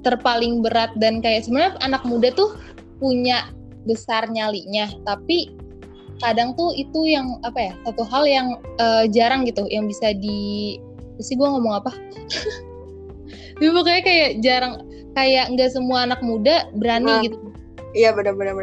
terpaling 0.00 0.64
berat 0.64 0.96
dan 0.96 1.20
kayak 1.20 1.44
sebenarnya 1.44 1.76
anak 1.84 2.00
muda 2.08 2.32
tuh 2.32 2.56
punya 2.96 3.52
besar 3.84 4.28
nyalinya 4.32 4.88
tapi 5.04 5.52
kadang 6.20 6.52
tuh 6.54 6.76
itu 6.76 7.08
yang 7.08 7.40
apa 7.42 7.72
ya 7.72 7.72
satu 7.88 8.04
hal 8.04 8.24
yang 8.28 8.48
uh, 8.78 9.04
jarang 9.08 9.48
gitu 9.48 9.64
yang 9.72 9.88
bisa 9.88 10.12
di 10.12 10.76
sih 11.20 11.36
gue 11.36 11.48
ngomong 11.48 11.84
apa? 11.84 11.92
Tapi 13.60 13.68
pokoknya 13.76 14.02
kayak 14.04 14.30
jarang 14.40 14.74
kayak 15.12 15.52
nggak 15.52 15.68
semua 15.72 16.08
anak 16.08 16.20
muda 16.24 16.70
berani 16.80 17.04
nah, 17.04 17.20
gitu. 17.24 17.36
iya 17.92 18.14
benar-benar 18.14 18.56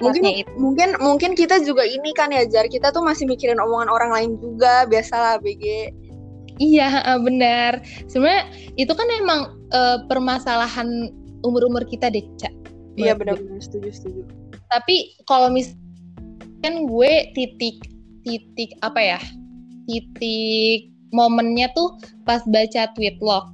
mungkin 0.00 0.24
itu. 0.24 0.50
mungkin 0.56 0.88
mungkin 0.98 1.30
kita 1.38 1.62
juga 1.62 1.86
ini 1.86 2.10
kan 2.16 2.34
ya 2.34 2.42
jar. 2.50 2.66
Kita 2.66 2.90
tuh 2.90 3.06
masih 3.06 3.30
mikirin 3.30 3.62
omongan 3.62 3.90
orang 3.92 4.10
lain 4.10 4.30
juga 4.42 4.88
biasalah 4.90 5.38
BG 5.38 5.94
iya 6.58 6.90
benar 7.22 7.80
sebenarnya 8.10 8.50
itu 8.74 8.90
kan 8.90 9.06
emang 9.22 9.40
uh, 9.70 10.02
permasalahan 10.10 11.14
umur-umur 11.46 11.86
kita 11.86 12.10
deh 12.10 12.26
cak 12.34 12.50
iya 12.98 13.14
benar-benar 13.14 13.62
setuju 13.62 13.94
setuju. 13.94 14.22
Tapi 14.68 15.16
kalau 15.24 15.48
mis 15.54 15.78
kan 16.62 16.86
gue 16.86 17.12
titik 17.34 17.76
titik 18.26 18.74
apa 18.84 19.00
ya? 19.16 19.20
Titik 19.88 20.92
momennya 21.14 21.72
tuh 21.72 21.96
pas 22.28 22.44
baca 22.44 22.90
tweet 22.92 23.16
lo. 23.24 23.48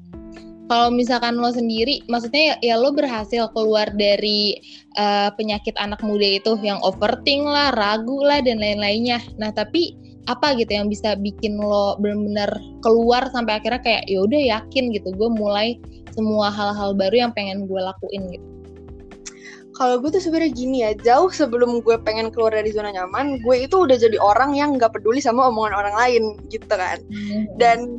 Kalau 0.65 0.89
misalkan 0.89 1.37
lo 1.37 1.53
sendiri 1.53 2.01
maksudnya 2.09 2.57
ya, 2.57 2.75
ya 2.75 2.77
lo 2.81 2.91
berhasil 2.97 3.53
keluar 3.53 3.93
dari 3.93 4.57
uh, 4.97 5.29
penyakit 5.37 5.77
anak 5.77 6.01
muda 6.01 6.41
itu 6.41 6.57
yang 6.65 6.81
overthink 6.81 7.45
lah 7.45 7.77
ragu 7.77 8.25
lah 8.25 8.41
dan 8.41 8.59
lain-lainnya. 8.59 9.21
Nah 9.37 9.53
tapi 9.53 9.95
apa 10.25 10.57
gitu 10.57 10.73
yang 10.73 10.89
bisa 10.89 11.21
bikin 11.21 11.61
lo 11.61 12.01
benar-benar 12.01 12.49
keluar 12.81 13.29
sampai 13.29 13.61
akhirnya 13.61 13.85
kayak 13.85 14.03
ya 14.09 14.19
udah 14.25 14.41
yakin 14.41 14.89
gitu. 14.97 15.13
Gue 15.13 15.29
mulai 15.29 15.77
semua 16.17 16.49
hal-hal 16.49 16.97
baru 16.97 17.29
yang 17.29 17.33
pengen 17.37 17.69
gue 17.69 17.81
lakuin 17.81 18.25
gitu 18.33 18.54
kalau 19.75 19.99
gue 19.99 20.11
tuh 20.15 20.23
sebenarnya 20.23 20.53
gini 20.55 20.77
ya 20.87 20.91
jauh 20.95 21.29
sebelum 21.29 21.83
gue 21.83 21.97
pengen 22.07 22.31
keluar 22.31 22.55
dari 22.55 22.71
zona 22.71 22.95
nyaman 22.95 23.43
gue 23.43 23.57
itu 23.67 23.85
udah 23.85 23.99
jadi 23.99 24.17
orang 24.23 24.55
yang 24.55 24.79
nggak 24.79 24.95
peduli 24.95 25.19
sama 25.19 25.51
omongan 25.51 25.75
orang 25.75 25.95
lain 25.99 26.23
gitu 26.49 26.71
kan 26.71 27.03
hmm. 27.11 27.51
dan 27.59 27.99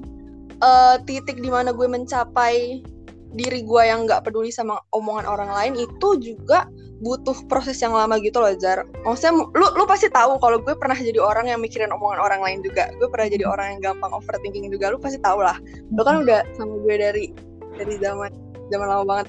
uh, 0.64 0.96
titik 1.04 1.44
di 1.44 1.52
mana 1.52 1.76
gue 1.76 1.86
mencapai 1.86 2.80
diri 3.36 3.68
gue 3.68 3.82
yang 3.84 4.08
nggak 4.08 4.24
peduli 4.24 4.48
sama 4.48 4.80
omongan 4.96 5.28
orang 5.28 5.52
lain 5.52 5.74
itu 5.76 6.10
juga 6.24 6.72
butuh 7.04 7.36
proses 7.52 7.76
yang 7.84 7.92
lama 7.92 8.16
gitu 8.24 8.40
loh 8.40 8.56
Jar 8.56 8.88
maksudnya 9.04 9.44
lu 9.52 9.68
lu 9.76 9.84
pasti 9.84 10.08
tahu 10.08 10.40
kalau 10.40 10.64
gue 10.64 10.72
pernah 10.80 10.96
jadi 10.96 11.20
orang 11.20 11.52
yang 11.52 11.60
mikirin 11.60 11.92
omongan 11.92 12.24
orang 12.24 12.40
lain 12.40 12.64
juga 12.64 12.88
gue 12.96 13.12
pernah 13.12 13.28
jadi 13.28 13.44
hmm. 13.44 13.54
orang 13.54 13.68
yang 13.76 13.80
gampang 13.92 14.16
overthinking 14.16 14.72
juga 14.72 14.96
lu 14.96 14.98
pasti 14.98 15.20
tahu 15.20 15.44
lah 15.44 15.60
lu 15.92 16.02
kan 16.08 16.24
hmm. 16.24 16.24
udah 16.24 16.40
sama 16.56 16.80
gue 16.80 16.96
dari 16.96 17.26
dari 17.76 18.00
zaman 18.00 18.32
zaman 18.72 18.88
lama 18.88 19.04
banget 19.04 19.28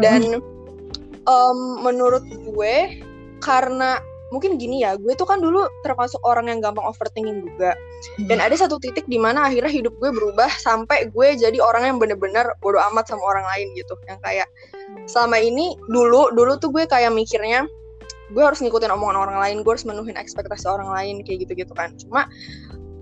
dan 0.00 0.40
um, 1.26 1.82
menurut 1.82 2.24
gue 2.26 3.02
karena 3.42 4.00
mungkin 4.34 4.58
gini 4.58 4.82
ya 4.82 4.98
gue 4.98 5.14
tuh 5.14 5.22
kan 5.22 5.38
dulu 5.38 5.70
termasuk 5.86 6.18
orang 6.26 6.50
yang 6.50 6.58
gampang 6.58 6.82
overthinking 6.82 7.46
juga. 7.46 7.78
Hmm. 8.18 8.28
dan 8.28 8.38
ada 8.44 8.52
satu 8.58 8.76
titik 8.76 9.08
di 9.08 9.16
mana 9.16 9.48
akhirnya 9.48 9.70
hidup 9.70 9.94
gue 10.02 10.10
berubah 10.12 10.50
sampai 10.60 11.08
gue 11.10 11.28
jadi 11.38 11.56
orang 11.62 11.94
yang 11.94 11.96
bener-bener 11.96 12.44
bodoh 12.60 12.82
amat 12.92 13.08
sama 13.08 13.22
orang 13.22 13.46
lain 13.54 13.66
gitu. 13.78 13.94
Yang 14.10 14.20
kayak 14.26 14.48
selama 15.06 15.38
ini 15.38 15.78
dulu 15.88 16.34
dulu 16.34 16.58
tuh 16.58 16.70
gue 16.74 16.84
kayak 16.84 17.14
mikirnya 17.14 17.64
gue 18.34 18.42
harus 18.42 18.58
ngikutin 18.58 18.90
omongan 18.90 19.16
orang 19.16 19.38
lain 19.38 19.56
gue 19.62 19.70
harus 19.70 19.86
menuhin 19.86 20.18
ekspektasi 20.18 20.66
orang 20.66 20.90
lain 20.90 21.22
kayak 21.22 21.46
gitu 21.46 21.52
gitu 21.66 21.72
kan. 21.72 21.94
Cuma 21.94 22.26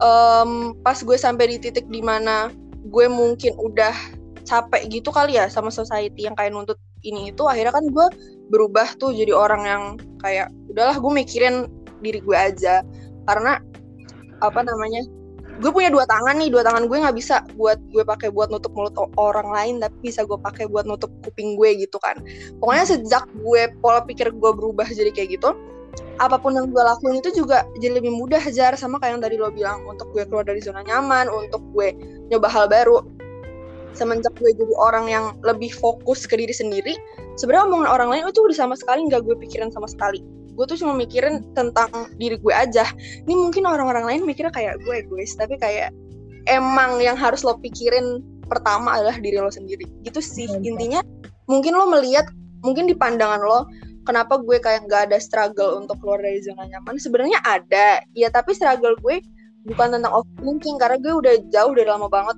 um, 0.05 0.77
pas 0.85 0.97
gue 1.01 1.17
sampai 1.17 1.57
di 1.57 1.57
titik 1.57 1.89
di 1.89 2.05
mana 2.05 2.53
gue 2.85 3.07
mungkin 3.09 3.57
udah 3.57 3.97
capek 4.45 4.93
gitu 4.93 5.09
kali 5.09 5.41
ya 5.41 5.49
sama 5.49 5.73
society 5.73 6.29
yang 6.29 6.37
kayak 6.37 6.53
nuntut 6.53 6.77
ini 7.05 7.31
itu 7.31 7.45
akhirnya 7.45 7.73
kan 7.77 7.87
gue 7.93 8.07
berubah 8.49 8.97
tuh 8.97 9.13
jadi 9.13 9.33
orang 9.33 9.63
yang 9.65 9.83
kayak 10.21 10.49
udahlah 10.73 10.97
gue 10.97 11.13
mikirin 11.13 11.69
diri 12.01 12.21
gue 12.21 12.37
aja. 12.37 12.81
Karena 13.29 13.61
apa 14.41 14.61
namanya 14.61 15.05
gue 15.63 15.71
punya 15.71 15.87
dua 15.89 16.03
tangan 16.11 16.35
nih 16.43 16.51
dua 16.51 16.67
tangan 16.67 16.91
gue 16.91 16.99
nggak 16.99 17.15
bisa 17.15 17.47
buat 17.55 17.79
gue 17.95 18.03
pakai 18.03 18.29
buat 18.35 18.51
nutup 18.51 18.75
mulut 18.75 18.93
orang 19.15 19.49
lain 19.55 19.75
tapi 19.79 20.11
bisa 20.11 20.27
gue 20.27 20.35
pakai 20.35 20.67
buat 20.67 20.83
nutup 20.85 21.13
kuping 21.23 21.55
gue 21.55 21.87
gitu 21.87 21.97
kan. 22.03 22.19
Pokoknya 22.59 22.85
sejak 22.89 23.25
gue 23.39 23.71
pola 23.79 24.03
pikir 24.03 24.35
gue 24.35 24.51
berubah 24.51 24.89
jadi 24.91 25.15
kayak 25.15 25.39
gitu 25.41 25.55
apa 26.23 26.39
pun 26.39 26.55
yang 26.55 26.71
gue 26.71 26.79
lakuin 26.83 27.19
itu 27.19 27.31
juga 27.35 27.67
jadi 27.79 27.99
lebih 27.99 28.15
mudah 28.15 28.43
jar 28.55 28.79
sama 28.79 29.03
kayak 29.03 29.19
yang 29.19 29.23
tadi 29.23 29.37
lo 29.39 29.51
bilang 29.51 29.83
untuk 29.87 30.11
gue 30.15 30.23
keluar 30.27 30.47
dari 30.47 30.63
zona 30.63 30.87
nyaman 30.87 31.27
untuk 31.27 31.63
gue 31.75 31.91
nyoba 32.31 32.47
hal 32.47 32.71
baru 32.71 33.03
semenjak 33.95 34.35
gue 34.37 34.51
jadi 34.55 34.75
orang 34.77 35.07
yang 35.07 35.25
lebih 35.47 35.71
fokus 35.71 36.27
ke 36.27 36.35
diri 36.35 36.53
sendiri 36.53 36.95
sebenarnya 37.39 37.71
omongan 37.71 37.89
orang 37.91 38.09
lain 38.11 38.23
itu 38.31 38.43
udah 38.43 38.57
sama 38.57 38.75
sekali 38.79 39.07
nggak 39.07 39.23
gue 39.27 39.35
pikirin 39.39 39.71
sama 39.71 39.87
sekali. 39.91 40.23
Gue 40.55 40.71
tuh 40.71 40.79
cuma 40.79 40.95
mikirin 40.95 41.43
tentang 41.59 41.91
diri 42.15 42.39
gue 42.39 42.55
aja. 42.55 42.87
Ini 43.27 43.35
mungkin 43.35 43.67
orang-orang 43.67 44.07
lain 44.07 44.21
mikirnya 44.23 44.55
kayak 44.55 44.79
gue 44.87 45.03
egois 45.03 45.35
tapi 45.35 45.59
kayak 45.59 45.91
emang 46.47 47.03
yang 47.03 47.19
harus 47.19 47.43
lo 47.43 47.59
pikirin 47.59 48.23
pertama 48.47 48.95
adalah 48.95 49.19
diri 49.19 49.43
lo 49.43 49.51
sendiri. 49.51 49.87
Gitu 50.07 50.23
sih 50.23 50.47
intinya 50.63 51.03
mungkin 51.51 51.75
lo 51.75 51.91
melihat 51.91 52.31
mungkin 52.63 52.87
di 52.87 52.95
pandangan 52.95 53.43
lo 53.43 53.67
kenapa 54.07 54.39
gue 54.39 54.63
kayak 54.63 54.87
nggak 54.87 55.11
ada 55.11 55.19
struggle 55.19 55.83
untuk 55.83 55.99
keluar 55.99 56.23
dari 56.23 56.39
zona 56.39 56.71
nyaman. 56.71 57.03
Sebenarnya 57.03 57.43
ada 57.43 57.99
ya 58.15 58.31
tapi 58.31 58.55
struggle 58.55 58.95
gue 59.03 59.19
bukan 59.67 59.99
tentang 59.99 60.13
overthinking 60.23 60.77
karena 60.79 60.97
gue 61.03 61.13
udah 61.19 61.35
jauh 61.51 61.73
dari 61.75 61.89
lama 61.89 62.07
banget 62.07 62.37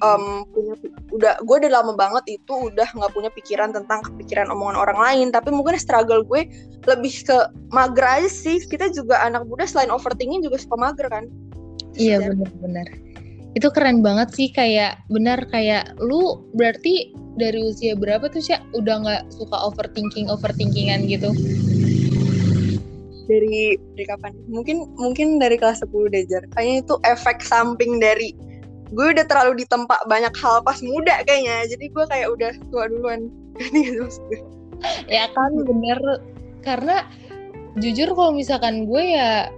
um, 0.00 0.46
punya 0.52 0.74
udah 1.14 1.34
gue 1.40 1.56
udah 1.64 1.72
lama 1.72 1.92
banget 1.96 2.40
itu 2.40 2.52
udah 2.70 2.88
nggak 2.92 3.12
punya 3.12 3.30
pikiran 3.32 3.72
tentang 3.72 4.04
kepikiran 4.04 4.50
omongan 4.52 4.78
orang 4.78 4.98
lain. 4.98 5.26
Tapi 5.30 5.50
mungkin 5.54 5.78
struggle 5.80 6.24
gue 6.26 6.48
lebih 6.86 7.14
ke 7.26 7.38
mager 7.70 8.06
aja 8.06 8.30
sih. 8.30 8.58
Kita 8.62 8.90
juga 8.90 9.22
anak 9.22 9.46
muda 9.46 9.66
selain 9.66 9.92
overthinking 9.92 10.44
juga 10.44 10.58
suka 10.58 10.76
mager 10.78 11.06
kan? 11.10 11.24
Iya 11.98 12.22
benar-benar 12.22 13.08
itu 13.56 13.68
keren 13.74 14.04
banget 14.04 14.28
sih 14.36 14.48
kayak 14.54 15.00
benar 15.08 15.42
kayak 15.48 15.96
lu 15.98 16.44
berarti 16.54 17.10
dari 17.34 17.64
usia 17.64 17.98
berapa 17.98 18.30
tuh 18.30 18.38
sih 18.38 18.58
udah 18.76 19.02
nggak 19.02 19.22
suka 19.34 19.56
overthinking 19.66 20.30
overthinkingan 20.30 21.10
gitu? 21.10 21.34
Dari 23.26 23.74
dari 23.74 24.04
kapan? 24.06 24.32
Mungkin 24.46 24.94
mungkin 24.94 25.42
dari 25.42 25.58
kelas 25.58 25.82
10 25.82 26.12
deh 26.12 26.24
jar. 26.30 26.46
Kayaknya 26.54 26.76
itu 26.86 26.94
efek 27.02 27.42
samping 27.42 27.98
dari 27.98 28.30
gue 28.92 29.06
udah 29.16 29.24
terlalu 29.28 29.64
ditempa 29.64 29.96
banyak 30.08 30.32
hal 30.38 30.64
pas 30.64 30.80
muda 30.80 31.20
kayaknya. 31.28 31.68
Jadi 31.68 31.84
gue 31.92 32.04
kayak 32.08 32.28
udah 32.32 32.52
tua 32.72 32.84
duluan. 32.88 33.28
Ya 35.10 35.26
kan 35.34 35.58
bener. 35.66 35.98
Karena 36.62 37.02
jujur 37.82 38.14
kalau 38.14 38.30
misalkan 38.30 38.86
gue 38.86 39.02
ya 39.18 39.50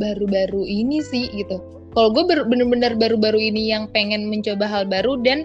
baru-baru 0.00 0.64
ini 0.64 1.04
sih 1.04 1.28
gitu. 1.36 1.60
Kalau 1.92 2.14
gue 2.16 2.24
bener-bener 2.24 2.96
baru-baru 2.96 3.52
ini 3.52 3.68
yang 3.76 3.92
pengen 3.92 4.32
mencoba 4.32 4.64
hal 4.64 4.88
baru 4.88 5.20
dan 5.20 5.44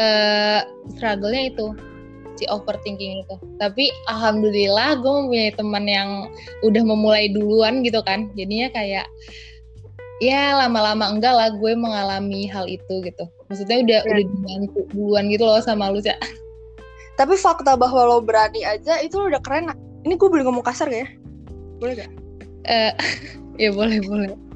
uh, 0.00 0.64
struggle-nya 0.96 1.52
itu 1.52 1.76
si 2.38 2.46
overthinking 2.46 3.26
itu. 3.26 3.36
Tapi 3.58 3.90
alhamdulillah 4.06 5.02
gue 5.02 5.12
mempunyai 5.12 5.52
teman 5.58 5.84
yang 5.84 6.10
udah 6.62 6.82
memulai 6.86 7.28
duluan 7.34 7.82
gitu 7.82 7.98
kan. 8.06 8.30
Jadinya 8.38 8.70
kayak 8.70 9.04
ya 10.18 10.58
lama-lama 10.58 11.14
enggak 11.14 11.34
lah 11.34 11.48
gue 11.54 11.72
mengalami 11.78 12.50
hal 12.50 12.66
itu 12.66 13.02
gitu. 13.02 13.24
Maksudnya 13.48 13.80
udah 13.82 14.00
ya. 14.02 14.10
udah 14.12 14.24
dibantu 14.26 14.80
duluan 14.92 15.24
gitu 15.30 15.44
loh 15.46 15.62
sama 15.62 15.88
lu 15.88 16.02
ya 16.04 16.18
tapi 17.18 17.34
fakta 17.34 17.74
bahwa 17.74 18.06
lo 18.06 18.22
berani 18.22 18.62
aja 18.62 19.02
itu 19.02 19.18
udah 19.18 19.42
keren 19.42 19.74
ini 20.06 20.14
gue 20.14 20.28
boleh 20.30 20.46
ngomong 20.46 20.62
kasar 20.62 20.86
gak 20.86 21.02
ya? 21.02 21.08
Boleh 21.82 21.94
gak? 21.98 22.10
Uh, 22.70 22.94
ya 23.62 23.74
boleh 23.74 23.98
boleh. 24.06 24.30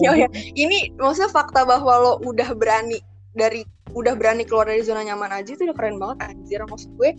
Ya, 0.00 0.16
ya. 0.16 0.32
Ini 0.32 0.96
maksudnya 0.96 1.28
fakta 1.28 1.60
bahwa 1.68 2.00
lo 2.00 2.12
udah 2.24 2.56
berani 2.56 3.04
dari 3.36 3.68
udah 3.92 4.16
berani 4.16 4.48
keluar 4.48 4.64
dari 4.64 4.80
zona 4.80 5.04
nyaman 5.04 5.28
aja 5.28 5.52
itu 5.52 5.68
udah 5.68 5.76
keren 5.76 6.00
banget 6.00 6.32
anjir. 6.32 6.64
Maksud 6.64 6.88
gue 6.96 7.12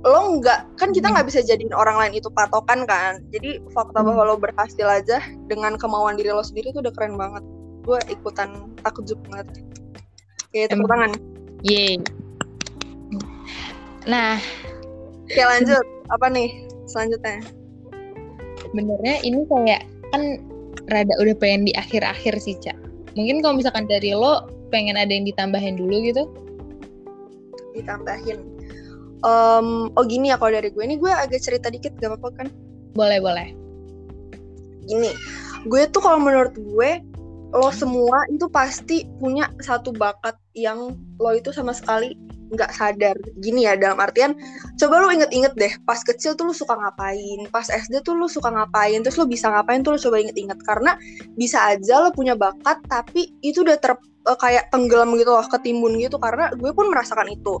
lo 0.00 0.40
nggak 0.40 0.80
kan 0.80 0.96
kita 0.96 1.12
nggak 1.12 1.28
bisa 1.28 1.44
jadiin 1.44 1.76
orang 1.76 2.00
lain 2.00 2.16
itu 2.16 2.32
patokan 2.32 2.88
kan 2.88 3.20
jadi 3.28 3.60
fakta 3.76 4.00
bahwa 4.00 4.32
lo 4.32 4.40
berhasil 4.40 4.88
aja 4.88 5.20
dengan 5.44 5.76
kemauan 5.76 6.16
diri 6.16 6.32
lo 6.32 6.40
sendiri 6.40 6.72
itu 6.72 6.80
udah 6.80 6.92
keren 6.96 7.20
banget 7.20 7.44
gue 7.84 8.00
ikutan 8.08 8.72
takjub 8.80 9.20
banget 9.28 9.60
ya 10.56 10.64
tepuk 10.72 10.88
tangan 10.88 11.12
Yeay. 11.60 12.00
Nah, 14.08 14.40
oke 15.28 15.42
lanjut. 15.44 15.84
Apa 16.08 16.32
nih 16.32 16.64
selanjutnya? 16.88 17.44
Benernya 18.72 19.20
ini 19.20 19.44
kayak 19.44 19.84
kan 20.10 20.40
rada 20.88 21.14
udah 21.20 21.36
pengen 21.36 21.68
di 21.68 21.72
akhir-akhir 21.76 22.40
sih, 22.40 22.56
Cak. 22.56 22.76
Mungkin 23.12 23.44
kalau 23.44 23.60
misalkan 23.60 23.84
dari 23.84 24.16
lo 24.16 24.48
pengen 24.72 24.96
ada 24.96 25.12
yang 25.12 25.28
ditambahin 25.28 25.76
dulu 25.76 26.00
gitu? 26.00 26.24
Ditambahin 27.76 28.40
um, 29.22 29.90
oh 29.94 30.04
gini 30.04 30.32
ya 30.32 30.36
kalau 30.40 30.54
dari 30.54 30.72
gue. 30.72 30.82
Ini 30.82 30.96
gue 31.00 31.12
agak 31.12 31.40
cerita 31.40 31.72
dikit 31.72 31.96
gak 31.98 32.16
apa-apa 32.16 32.28
kan? 32.44 32.46
Boleh 32.94 33.18
boleh. 33.22 33.48
Gini 34.86 35.12
gue 35.68 35.82
tuh 35.92 36.00
kalau 36.00 36.20
menurut 36.22 36.56
gue 36.56 36.90
lo 37.50 37.70
semua 37.74 38.24
itu 38.30 38.46
pasti 38.46 39.10
punya 39.18 39.50
satu 39.58 39.90
bakat 39.90 40.38
yang 40.54 40.94
lo 41.18 41.34
itu 41.34 41.50
sama 41.50 41.74
sekali 41.74 42.14
nggak 42.50 42.70
sadar. 42.74 43.14
Gini 43.42 43.66
ya 43.66 43.74
dalam 43.74 43.98
artian 43.98 44.38
coba 44.78 45.02
lo 45.02 45.10
inget-inget 45.10 45.54
deh 45.58 45.72
pas 45.82 45.98
kecil 46.02 46.38
tuh 46.38 46.50
lo 46.50 46.54
suka 46.54 46.78
ngapain 46.78 47.46
pas 47.50 47.66
SD 47.66 48.06
tuh 48.06 48.14
lo 48.14 48.30
suka 48.30 48.54
ngapain 48.54 49.02
terus 49.02 49.18
lo 49.18 49.26
bisa 49.26 49.50
ngapain 49.50 49.82
tuh 49.82 49.94
lo 49.94 49.98
coba 49.98 50.22
inget-inget. 50.22 50.58
Karena 50.62 50.94
bisa 51.34 51.58
aja 51.74 52.06
lo 52.06 52.14
punya 52.14 52.38
bakat 52.38 52.78
tapi 52.86 53.34
itu 53.42 53.66
udah 53.66 53.78
ter 53.82 53.98
uh, 53.98 54.38
kayak 54.38 54.70
tenggelam 54.70 55.14
gitu 55.18 55.34
loh 55.34 55.46
ketimbun 55.50 55.98
gitu. 55.98 56.22
Karena 56.22 56.54
gue 56.54 56.70
pun 56.70 56.86
merasakan 56.86 57.34
itu 57.34 57.58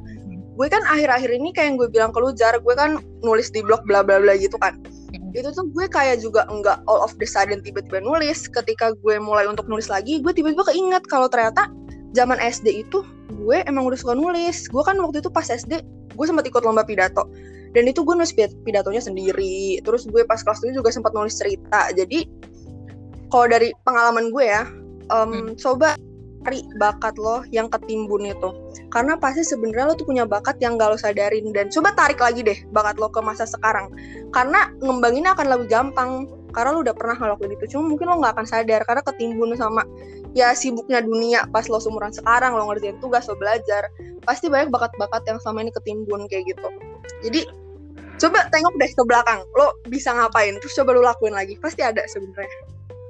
gue 0.60 0.68
kan 0.68 0.84
akhir-akhir 0.84 1.32
ini 1.32 1.56
kayak 1.56 1.72
yang 1.72 1.76
gue 1.80 1.88
bilang 1.88 2.12
ke 2.12 2.20
lu 2.20 2.36
jar 2.36 2.52
gue 2.60 2.74
kan 2.76 3.00
nulis 3.24 3.48
di 3.48 3.64
blog 3.64 3.80
bla 3.88 4.04
bla 4.04 4.20
bla 4.20 4.36
gitu 4.36 4.60
kan. 4.60 4.76
Hmm. 5.08 5.32
itu 5.32 5.48
tuh 5.56 5.64
gue 5.72 5.88
kayak 5.88 6.20
juga 6.20 6.44
enggak 6.52 6.84
all 6.84 7.00
of 7.00 7.16
the 7.16 7.24
sudden 7.24 7.64
tiba-tiba 7.64 8.04
nulis. 8.04 8.44
Ketika 8.44 8.92
gue 9.00 9.16
mulai 9.16 9.48
untuk 9.48 9.64
nulis 9.72 9.88
lagi 9.88 10.20
gue 10.20 10.28
tiba-tiba 10.36 10.68
keinget 10.68 11.00
kalau 11.08 11.32
ternyata 11.32 11.72
zaman 12.12 12.36
SD 12.44 12.84
itu 12.84 13.00
gue 13.40 13.64
emang 13.64 13.88
udah 13.88 13.96
suka 13.96 14.12
nulis. 14.12 14.68
Gue 14.68 14.84
kan 14.84 15.00
waktu 15.00 15.24
itu 15.24 15.32
pas 15.32 15.48
SD 15.48 15.80
gue 16.12 16.26
sempat 16.28 16.44
ikut 16.44 16.60
lomba 16.60 16.84
pidato. 16.84 17.24
Dan 17.72 17.88
itu 17.88 18.04
gue 18.04 18.12
nulis 18.12 18.36
pidatonya 18.36 19.00
sendiri. 19.00 19.80
Terus 19.80 20.04
gue 20.12 20.28
pas 20.28 20.44
kelas 20.44 20.60
itu 20.60 20.84
juga 20.84 20.92
sempat 20.92 21.16
nulis 21.16 21.40
cerita. 21.40 21.88
Jadi 21.96 22.28
kalau 23.32 23.48
dari 23.48 23.72
pengalaman 23.88 24.28
gue 24.28 24.44
ya 24.44 24.68
um, 25.08 25.32
hmm. 25.32 25.56
coba 25.56 25.96
cari 26.40 26.64
bakat 26.80 27.20
lo 27.20 27.44
yang 27.52 27.68
ketimbun 27.68 28.24
itu. 28.24 28.50
Karena 28.88 29.20
pasti 29.20 29.44
sebenarnya 29.44 29.92
lo 29.92 29.94
tuh 29.94 30.08
punya 30.08 30.24
bakat 30.24 30.56
yang 30.64 30.80
gak 30.80 30.96
lo 30.96 30.98
sadarin. 30.98 31.52
Dan 31.52 31.68
coba 31.68 31.92
tarik 31.92 32.18
lagi 32.18 32.40
deh 32.40 32.58
bakat 32.72 32.96
lo 32.96 33.12
ke 33.12 33.20
masa 33.20 33.44
sekarang. 33.44 33.92
Karena 34.32 34.72
ngembanginnya 34.80 35.36
akan 35.36 35.46
lebih 35.46 35.68
gampang. 35.68 36.10
Karena 36.50 36.74
lo 36.74 36.82
udah 36.82 36.96
pernah 36.96 37.14
ngelakuin 37.14 37.52
itu. 37.60 37.76
Cuma 37.76 37.92
mungkin 37.92 38.10
lo 38.10 38.18
nggak 38.24 38.34
akan 38.40 38.46
sadar. 38.48 38.80
Karena 38.88 39.02
ketimbun 39.04 39.54
sama 39.54 39.84
ya 40.30 40.54
sibuknya 40.54 41.02
dunia 41.02 41.42
pas 41.50 41.66
lo 41.66 41.82
seumuran 41.82 42.14
sekarang 42.14 42.54
lo 42.54 42.70
ngerjain 42.72 42.96
tugas 42.98 43.28
lo 43.28 43.36
belajar. 43.36 43.92
Pasti 44.24 44.48
banyak 44.48 44.72
bakat-bakat 44.72 45.22
yang 45.28 45.38
sama 45.44 45.62
ini 45.62 45.70
ketimbun 45.70 46.26
kayak 46.26 46.48
gitu. 46.48 46.68
Jadi 47.22 47.46
coba 48.16 48.48
tengok 48.48 48.74
deh 48.80 48.90
ke 48.90 49.02
belakang. 49.04 49.40
Lo 49.54 49.76
bisa 49.86 50.10
ngapain? 50.16 50.56
Terus 50.58 50.74
coba 50.74 50.90
lo 50.96 51.04
lakuin 51.04 51.36
lagi. 51.36 51.54
Pasti 51.60 51.84
ada 51.84 52.02
sebenarnya 52.08 52.50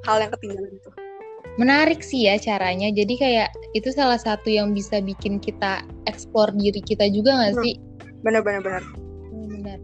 hal 0.05 0.17
yang 0.21 0.33
ketinggalan 0.33 0.73
itu 0.75 1.10
menarik 1.57 2.05
sih 2.05 2.29
ya 2.29 2.37
caranya. 2.39 2.93
Jadi 2.93 3.15
kayak 3.19 3.49
itu 3.75 3.91
salah 3.91 4.19
satu 4.21 4.51
yang 4.51 4.77
bisa 4.77 5.03
bikin 5.03 5.43
kita 5.43 5.83
eksplor 6.07 6.53
diri 6.55 6.79
kita 6.83 7.11
juga 7.11 7.35
gak 7.39 7.59
hmm. 7.59 7.63
sih? 7.65 7.75
Bener 8.23 8.45
bener 8.45 8.61
bener. 8.63 8.85
Hmm, 9.33 9.47
bener. 9.51 9.79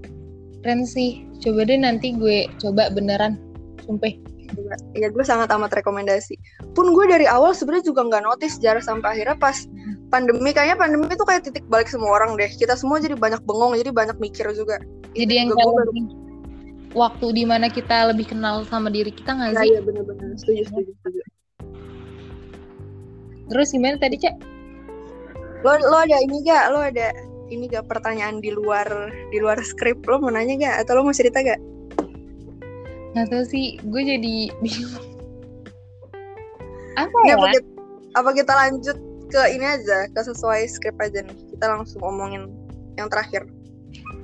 Keren 0.62 0.86
sih. 0.86 1.24
Coba 1.42 1.66
deh 1.66 1.78
nanti 1.78 2.14
gue 2.14 2.46
coba 2.62 2.92
beneran. 2.92 3.40
Sumpah. 3.86 4.12
Iya 4.94 5.10
gue 5.10 5.24
sangat 5.26 5.50
amat 5.50 5.74
rekomendasi. 5.82 6.38
Pun 6.72 6.94
gue 6.94 7.06
dari 7.10 7.26
awal 7.26 7.50
sebenarnya 7.50 7.90
juga 7.90 8.06
nggak 8.06 8.22
notice 8.22 8.62
jarak 8.62 8.86
sampai 8.86 9.18
akhirnya 9.18 9.36
pas 9.38 9.66
pandemi 10.14 10.54
kayaknya 10.54 10.78
pandemi 10.78 11.10
itu 11.10 11.26
kayak 11.26 11.42
titik 11.50 11.66
balik 11.66 11.90
semua 11.90 12.14
orang 12.14 12.38
deh. 12.38 12.46
Kita 12.46 12.78
semua 12.78 13.02
jadi 13.02 13.18
banyak 13.18 13.42
bengong, 13.42 13.74
jadi 13.74 13.90
banyak 13.90 14.16
mikir 14.22 14.46
juga. 14.54 14.78
Jadi 15.18 15.32
yang 15.34 15.48
kayak 15.50 15.74
lebih 15.82 16.04
waktu 16.96 17.26
di 17.36 17.44
mana 17.44 17.66
kita 17.68 18.14
lebih 18.14 18.32
kenal 18.32 18.64
sama 18.64 18.88
diri 18.88 19.12
kita 19.12 19.34
nggak 19.36 19.50
nah, 19.52 19.62
sih? 19.62 19.68
Iya 19.74 19.80
bener-bener 19.84 20.32
setuju 20.38 20.62
setuju 20.70 20.90
setuju. 21.02 21.20
Terus 23.46 23.68
gimana 23.70 23.96
tadi, 23.98 24.16
Cak? 24.18 24.34
Lo 25.62 25.72
lo 25.78 25.96
ada 26.02 26.18
ini 26.22 26.42
gak? 26.46 26.64
Lo 26.70 26.80
ada 26.82 27.10
ini 27.50 27.70
gak 27.70 27.86
pertanyaan 27.86 28.42
di 28.42 28.50
luar 28.50 28.86
di 29.30 29.38
luar 29.38 29.62
skrip 29.62 30.02
lo 30.06 30.18
mau 30.18 30.34
nanya 30.34 30.58
gak 30.58 30.76
atau 30.86 30.98
lo 30.98 31.06
mau 31.06 31.14
cerita 31.14 31.42
gak? 31.42 31.58
Gak 33.14 33.26
tau 33.32 33.42
sih, 33.46 33.78
gue 33.80 34.02
jadi 34.02 34.50
bingung. 34.60 35.06
Apa 37.00 37.16
ya? 37.28 37.36
Apa 37.36 37.46
kita, 37.52 37.68
apa 38.16 38.30
kita 38.32 38.52
lanjut 38.56 38.96
ke 39.28 39.42
ini 39.52 39.66
aja, 39.68 40.08
ke 40.08 40.20
sesuai 40.24 40.64
skrip 40.64 40.96
aja 40.96 41.20
nih. 41.20 41.36
Kita 41.52 41.68
langsung 41.68 42.00
ngomongin 42.00 42.48
yang 42.96 43.12
terakhir. 43.12 43.44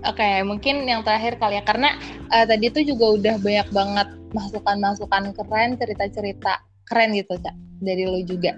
Oke, 0.08 0.18
okay, 0.18 0.40
mungkin 0.40 0.88
yang 0.88 1.04
terakhir 1.04 1.36
kali 1.36 1.60
ya, 1.60 1.64
karena 1.68 1.94
uh, 2.32 2.48
tadi 2.48 2.72
tuh 2.72 2.80
juga 2.80 3.12
udah 3.12 3.36
banyak 3.44 3.68
banget 3.76 4.08
masukan-masukan 4.32 5.36
keren, 5.36 5.76
cerita-cerita 5.76 6.64
keren 6.88 7.12
gitu, 7.12 7.36
Cak, 7.38 7.54
dari 7.84 8.08
lo 8.08 8.24
juga. 8.24 8.56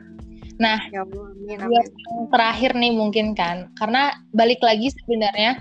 Nah, 0.62 0.78
ya 0.94 1.02
amin, 1.02 1.58
amin. 1.58 1.82
yang 1.82 2.30
terakhir 2.30 2.78
nih 2.78 2.92
mungkin 2.94 3.34
kan, 3.34 3.74
karena 3.74 4.14
balik 4.30 4.62
lagi 4.62 4.94
sebenarnya, 4.94 5.58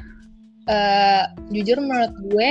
uh, 0.70 1.24
jujur 1.50 1.82
menurut 1.82 2.14
gue 2.30 2.50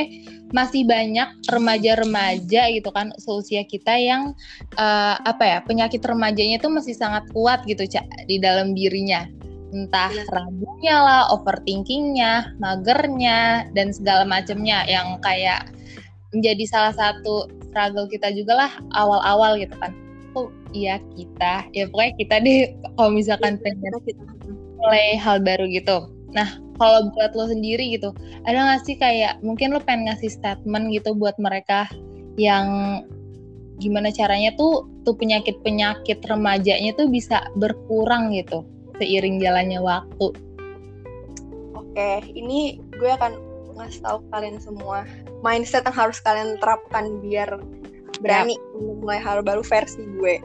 masih 0.52 0.84
banyak 0.84 1.32
remaja-remaja 1.48 2.68
gitu 2.76 2.92
kan 2.92 3.08
seusia 3.16 3.64
kita 3.64 3.96
yang 3.96 4.36
uh, 4.76 5.16
apa 5.24 5.44
ya 5.48 5.58
penyakit 5.64 6.04
remajanya 6.04 6.60
itu 6.60 6.68
masih 6.68 6.92
sangat 6.92 7.24
kuat 7.32 7.64
gitu 7.64 7.88
cak 7.88 8.04
di 8.28 8.36
dalam 8.42 8.76
dirinya. 8.76 9.26
entah 9.72 10.12
ragunya 10.28 11.00
lah, 11.00 11.32
overthinkingnya, 11.32 12.60
magernya, 12.60 13.64
dan 13.72 13.88
segala 13.88 14.28
macamnya 14.28 14.84
yang 14.84 15.16
kayak 15.24 15.64
menjadi 16.36 16.68
salah 16.68 16.92
satu 16.92 17.48
struggle 17.72 18.04
kita 18.04 18.36
juga 18.36 18.68
lah 18.68 18.72
awal-awal 18.92 19.56
gitu 19.56 19.72
kan. 19.80 19.96
Iya 20.72 20.96
kita, 21.12 21.68
ya 21.76 21.84
pokoknya 21.92 22.12
kita 22.16 22.34
deh 22.40 22.60
kalau 22.96 23.10
misalkan 23.12 23.60
iya, 23.60 23.62
pengen 23.64 23.92
mulai 24.80 25.06
hal 25.20 25.36
baru 25.44 25.68
gitu. 25.68 26.08
Nah 26.32 26.48
kalau 26.80 27.12
buat 27.12 27.36
lo 27.36 27.44
sendiri 27.46 27.92
gitu, 27.92 28.16
ada 28.48 28.72
gak 28.72 28.88
sih 28.88 28.96
kayak 28.96 29.36
mungkin 29.44 29.76
lo 29.76 29.80
pengen 29.84 30.08
ngasih 30.08 30.32
statement 30.32 30.88
gitu 30.96 31.12
buat 31.12 31.36
mereka 31.36 31.86
yang 32.40 33.00
gimana 33.76 34.08
caranya 34.14 34.54
tuh 34.56 34.88
tuh 35.04 35.12
penyakit-penyakit 35.18 36.24
remajanya 36.24 36.94
tuh 36.94 37.10
bisa 37.10 37.42
berkurang 37.58 38.32
gitu 38.32 38.64
seiring 38.96 39.42
jalannya 39.42 39.82
waktu. 39.82 40.32
Oke, 41.76 42.10
ini 42.32 42.80
gue 42.96 43.10
akan 43.10 43.36
ngasih 43.76 44.00
tahu 44.04 44.18
kalian 44.30 44.56
semua 44.60 45.04
mindset 45.42 45.84
yang 45.84 45.96
harus 45.96 46.22
kalian 46.22 46.56
terapkan 46.60 47.18
biar 47.20 47.60
berani 48.22 48.54
yep. 48.56 49.00
mulai 49.02 49.18
hal 49.18 49.42
baru 49.42 49.60
versi 49.64 50.06
gue. 50.16 50.38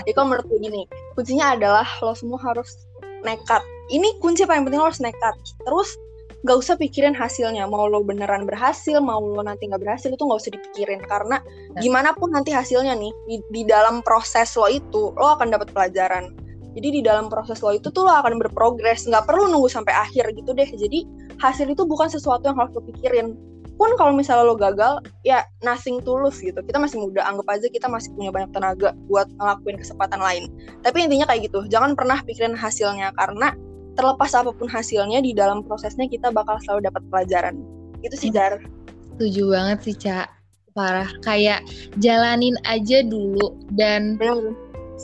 Jadi 0.00 0.10
kalau 0.16 0.34
menurut 0.34 0.46
gue 0.48 0.60
gini, 0.60 0.82
kuncinya 1.14 1.54
adalah 1.54 1.86
lo 2.00 2.14
semua 2.16 2.40
harus 2.40 2.88
nekat. 3.26 3.62
Ini 3.90 4.22
kunci 4.22 4.46
paling 4.46 4.64
penting 4.64 4.80
lo 4.80 4.88
harus 4.88 5.02
nekat. 5.02 5.34
Terus 5.66 5.98
gak 6.40 6.56
usah 6.56 6.74
pikirin 6.80 7.12
hasilnya 7.12 7.68
mau 7.68 7.84
lo 7.84 8.00
beneran 8.00 8.48
berhasil 8.48 8.96
mau 9.04 9.20
lo 9.20 9.44
nanti 9.44 9.68
nggak 9.68 9.82
berhasil 9.84 10.08
itu 10.08 10.24
nggak 10.24 10.40
usah 10.40 10.52
dipikirin 10.56 11.00
karena 11.04 11.36
ya. 11.76 11.84
gimana 11.84 12.16
pun 12.16 12.32
nanti 12.32 12.48
hasilnya 12.48 12.96
nih 12.96 13.12
di, 13.28 13.36
di 13.52 13.62
dalam 13.68 14.00
proses 14.00 14.56
lo 14.56 14.64
itu 14.72 15.12
lo 15.20 15.36
akan 15.36 15.52
dapat 15.52 15.68
pelajaran 15.76 16.32
jadi 16.72 16.88
di 16.96 17.00
dalam 17.04 17.28
proses 17.28 17.60
lo 17.60 17.76
itu 17.76 17.92
tuh 17.92 18.08
lo 18.08 18.12
akan 18.24 18.40
berprogres 18.40 19.04
nggak 19.04 19.28
perlu 19.28 19.52
nunggu 19.52 19.68
sampai 19.68 19.92
akhir 19.92 20.32
gitu 20.32 20.56
deh 20.56 20.64
jadi 20.64 21.04
hasil 21.44 21.68
itu 21.68 21.84
bukan 21.84 22.08
sesuatu 22.08 22.48
yang 22.48 22.56
harus 22.56 22.72
lo 22.72 22.82
pikirin 22.88 23.36
pun 23.80 23.96
kalau 23.96 24.12
misalnya 24.12 24.44
lo 24.44 24.60
gagal 24.60 25.00
ya 25.24 25.48
nothing 25.64 26.04
tulus 26.04 26.36
gitu. 26.44 26.60
Kita 26.60 26.76
masih 26.76 27.00
muda 27.00 27.24
anggap 27.24 27.48
aja 27.56 27.64
kita 27.72 27.88
masih 27.88 28.12
punya 28.12 28.28
banyak 28.28 28.52
tenaga 28.52 28.92
buat 29.08 29.24
ngelakuin 29.40 29.80
kesempatan 29.80 30.20
lain. 30.20 30.52
Tapi 30.84 31.08
intinya 31.08 31.24
kayak 31.24 31.48
gitu 31.48 31.64
jangan 31.72 31.96
pernah 31.96 32.20
pikirin 32.20 32.52
hasilnya. 32.52 33.16
Karena 33.16 33.56
terlepas 33.96 34.36
apa 34.36 34.52
pun 34.52 34.68
hasilnya 34.68 35.24
di 35.24 35.32
dalam 35.32 35.64
prosesnya 35.64 36.04
kita 36.12 36.28
bakal 36.28 36.60
selalu 36.60 36.92
dapat 36.92 37.02
pelajaran. 37.08 37.56
Itu 38.04 38.20
sih 38.20 38.28
Dar. 38.28 38.60
Setuju 39.16 39.48
banget 39.48 39.78
sih 39.88 39.96
Cak 39.96 40.28
parah. 40.76 41.08
Kayak 41.24 41.64
jalanin 41.96 42.60
aja 42.68 43.00
dulu 43.00 43.56
dan 43.80 44.20
Bener. 44.20 44.52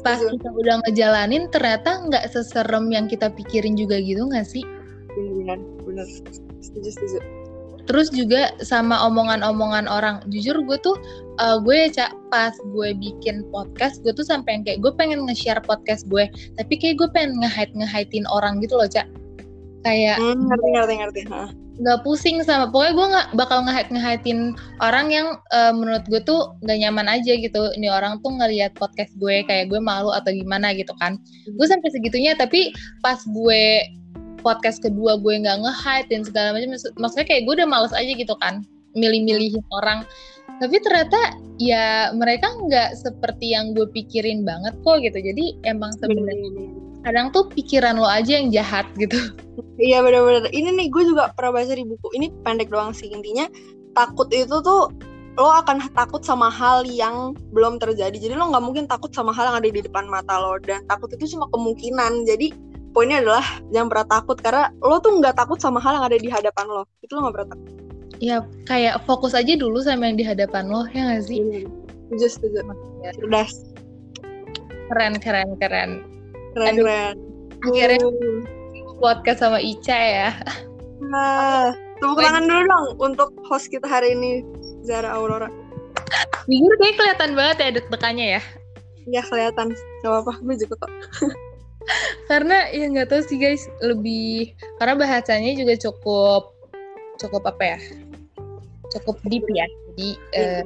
pas 0.04 0.20
kita 0.20 0.52
udah 0.52 0.84
ngejalanin 0.84 1.48
ternyata 1.48 2.04
nggak 2.12 2.28
seserem 2.28 2.92
yang 2.92 3.08
kita 3.08 3.32
pikirin 3.32 3.72
juga 3.72 3.96
gitu 4.04 4.20
nggak 4.28 4.44
sih? 4.44 4.60
Benar 5.16 5.56
benar 5.80 6.04
setuju 6.60 6.92
setuju 6.92 7.45
terus 7.86 8.10
juga 8.10 8.52
sama 8.60 8.98
omongan-omongan 9.06 9.86
orang. 9.86 10.22
Jujur 10.28 10.58
gue 10.66 10.78
tuh 10.82 10.96
uh, 11.38 11.62
gue 11.62 11.90
cak 11.90 12.12
pas 12.28 12.52
gue 12.74 12.92
bikin 12.98 13.46
podcast 13.54 14.02
gue 14.02 14.12
tuh 14.12 14.26
sampai 14.26 14.60
kayak 14.66 14.82
gue 14.82 14.92
pengen 14.98 15.24
nge-share 15.26 15.62
podcast 15.62 16.04
gue. 16.10 16.26
Tapi 16.58 16.74
kayak 16.76 16.98
gue 17.00 17.08
pengen 17.14 17.38
nge-hide 17.40 17.72
nge 17.78 18.28
orang 18.28 18.58
gitu 18.60 18.76
loh 18.76 18.90
cak 18.90 19.06
kayak 19.86 20.18
hmm, 20.18 20.50
ngerti 20.50 20.68
ngerti 20.74 20.94
ngerti. 20.98 21.22
Nggak 21.76 22.08
pusing 22.08 22.40
sama 22.40 22.72
pokoknya 22.72 22.92
gue 22.96 23.06
nggak 23.14 23.28
bakal 23.38 23.58
nge-hide 23.62 23.92
nge 23.94 24.58
orang 24.82 25.06
yang 25.14 25.38
uh, 25.54 25.70
menurut 25.70 26.02
gue 26.10 26.18
tuh 26.26 26.58
nggak 26.66 26.78
nyaman 26.82 27.06
aja 27.06 27.32
gitu. 27.38 27.70
Ini 27.78 27.86
orang 27.94 28.18
tuh 28.26 28.34
ngelihat 28.34 28.74
podcast 28.74 29.14
gue 29.22 29.46
kayak 29.46 29.70
gue 29.70 29.78
malu 29.78 30.10
atau 30.10 30.34
gimana 30.34 30.74
gitu 30.74 30.90
kan. 30.98 31.22
Gue 31.54 31.66
sampai 31.70 31.94
segitunya 31.94 32.34
tapi 32.34 32.74
pas 33.04 33.22
gue 33.22 33.86
podcast 34.46 34.78
kedua 34.78 35.18
gue 35.18 35.42
nggak 35.42 35.66
nge-hide 35.66 36.06
dan 36.06 36.22
segala 36.22 36.54
macam. 36.54 36.78
Maksudnya 37.02 37.26
kayak 37.26 37.42
gue 37.50 37.54
udah 37.58 37.66
males 37.66 37.90
aja 37.90 38.12
gitu 38.14 38.38
kan 38.38 38.62
milih-milihin 38.94 39.66
orang. 39.74 40.06
Tapi 40.62 40.78
ternyata 40.78 41.18
ya 41.58 42.14
mereka 42.14 42.54
nggak 42.54 42.94
seperti 42.94 43.58
yang 43.58 43.74
gue 43.74 43.90
pikirin 43.90 44.46
banget 44.46 44.78
kok 44.86 45.02
gitu. 45.02 45.18
Jadi 45.18 45.58
emang 45.66 45.90
sebenarnya 45.98 46.70
kadang 47.02 47.30
tuh 47.34 47.50
pikiran 47.50 47.98
lo 47.98 48.06
aja 48.06 48.38
yang 48.38 48.54
jahat 48.54 48.86
gitu. 48.94 49.18
Iya 49.82 50.00
benar-benar 50.00 50.48
ini 50.54 50.70
nih 50.74 50.86
gue 50.94 51.02
juga 51.10 51.34
pernah 51.34 51.58
baca 51.60 51.74
di 51.74 51.82
buku. 51.82 52.06
Ini 52.14 52.30
pendek 52.46 52.70
doang 52.70 52.94
sih 52.94 53.10
intinya 53.10 53.50
takut 53.98 54.30
itu 54.30 54.62
tuh 54.62 54.94
lo 55.36 55.52
akan 55.52 55.92
takut 55.92 56.24
sama 56.24 56.48
hal 56.48 56.88
yang 56.88 57.36
belum 57.52 57.76
terjadi. 57.76 58.16
Jadi 58.16 58.34
lo 58.34 58.48
nggak 58.48 58.64
mungkin 58.64 58.84
takut 58.88 59.12
sama 59.12 59.36
hal 59.36 59.52
yang 59.52 59.56
ada 59.60 59.68
di 59.68 59.84
depan 59.84 60.08
mata 60.08 60.40
lo. 60.40 60.56
Dan 60.56 60.88
takut 60.88 61.12
itu 61.12 61.36
cuma 61.36 61.44
kemungkinan. 61.52 62.24
Jadi 62.24 62.56
poinnya 62.96 63.20
adalah 63.20 63.44
jangan 63.76 63.88
pernah 63.92 64.08
takut 64.08 64.36
karena 64.40 64.64
lo 64.80 64.96
tuh 65.04 65.20
nggak 65.20 65.36
takut 65.36 65.60
sama 65.60 65.76
hal 65.84 66.00
yang 66.00 66.06
ada 66.08 66.16
di 66.16 66.32
hadapan 66.32 66.64
lo. 66.64 66.88
Itu 67.04 67.12
lo 67.12 67.28
nggak 67.28 67.34
pernah 67.36 67.50
takut. 67.52 67.68
Ya 68.16 68.36
kayak 68.64 69.04
fokus 69.04 69.36
aja 69.36 69.52
dulu 69.52 69.84
sama 69.84 70.08
yang 70.08 70.16
di 70.16 70.24
hadapan 70.24 70.72
lo 70.72 70.88
ya 70.96 71.12
nggak 71.12 71.28
sih? 71.28 71.68
Just 72.16 72.40
setuju 72.40 72.64
ya. 73.04 73.12
cerdas 73.12 73.52
keren 74.88 75.20
keren 75.20 75.48
keren. 75.60 75.90
Keren 76.56 76.72
Aduh, 76.72 76.88
keren. 76.88 77.16
akhirnya 77.68 78.00
uh. 78.00 78.40
podcast 78.96 79.44
sama 79.44 79.60
Ica 79.60 79.98
ya. 80.00 80.30
Nah 81.04 81.76
tepuk 82.00 82.16
tangan 82.16 82.48
dulu 82.48 82.62
dong 82.64 82.86
untuk 83.12 83.28
host 83.44 83.68
kita 83.68 83.84
hari 83.84 84.16
ini 84.16 84.40
Zara 84.88 85.12
Aurora. 85.12 85.52
Jujur 86.48 86.72
kayak 86.80 86.96
kelihatan 86.96 87.30
banget 87.36 87.56
ya 87.60 87.68
deg-degannya 87.76 88.26
ya. 88.38 88.42
Iya 89.06 89.22
kelihatan, 89.22 89.70
gak 90.02 90.10
apa-apa, 90.10 90.32
gue 90.42 90.66
juga 90.66 90.74
kok 90.82 90.90
karena 92.30 92.66
ya 92.74 92.86
nggak 92.90 93.08
tahu 93.10 93.22
sih 93.26 93.38
guys. 93.38 93.66
Lebih 93.82 94.54
karena 94.78 94.94
bahasanya 94.98 95.52
juga 95.56 95.74
cukup 95.78 96.52
cukup 97.18 97.42
apa 97.48 97.76
ya? 97.76 97.78
Cukup 98.92 99.16
deep 99.26 99.46
ya. 99.52 99.66
Jadi 99.94 100.10
uh, 100.36 100.62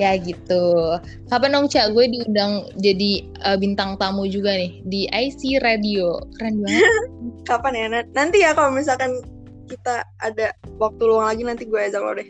ya 0.00 0.16
gitu. 0.16 0.96
Kapan 1.28 1.52
dong 1.54 1.66
cak? 1.68 1.92
Gue 1.92 2.08
diundang 2.08 2.70
jadi 2.80 3.26
uh, 3.44 3.56
bintang 3.60 4.00
tamu 4.00 4.24
juga 4.30 4.56
nih 4.56 4.80
di 4.86 5.04
IC 5.10 5.60
Radio. 5.60 6.22
Keren 6.38 6.64
banget. 6.64 6.84
Kapan 7.48 7.72
ya? 7.76 7.86
Nanti 8.16 8.40
ya 8.40 8.56
kalau 8.56 8.72
misalkan 8.72 9.20
kita 9.68 10.02
ada 10.18 10.50
waktu 10.82 11.02
luang 11.06 11.30
lagi 11.30 11.42
nanti 11.46 11.68
gue 11.68 11.78
ajak 11.78 12.02
lo 12.02 12.16
deh. 12.16 12.28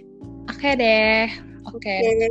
Oke 0.51 0.59
okay 0.59 0.73
deh. 0.77 1.25
Oke. 1.71 1.87
Okay. 1.87 1.99
okay. 2.01 2.31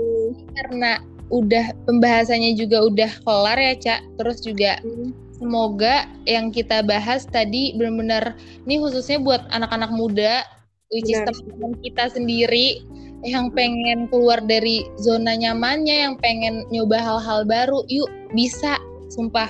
karena 0.59 0.91
udah 1.29 1.65
pembahasannya 1.85 2.57
juga 2.57 2.83
udah 2.89 3.11
kelar 3.23 3.57
ya 3.57 3.73
cak. 3.77 4.01
Terus 4.17 4.37
juga 4.43 4.81
hmm 4.83 5.28
semoga 5.39 6.05
yang 6.27 6.51
kita 6.51 6.83
bahas 6.83 7.23
tadi 7.25 7.73
benar-benar 7.79 8.35
ini 8.67 8.77
khususnya 8.77 9.17
buat 9.23 9.47
anak-anak 9.55 9.89
muda 9.95 10.43
which 10.91 11.07
is 11.07 11.23
teman 11.23 11.73
kita 11.81 12.11
sendiri 12.11 12.83
yang 13.27 13.51
pengen 13.51 14.07
keluar 14.07 14.39
dari 14.39 14.87
zona 14.99 15.35
nyamannya 15.35 16.07
yang 16.07 16.15
pengen 16.19 16.63
nyoba 16.71 16.99
hal-hal 16.99 17.43
baru 17.43 17.83
yuk 17.91 18.07
bisa 18.31 18.79
sumpah. 19.11 19.49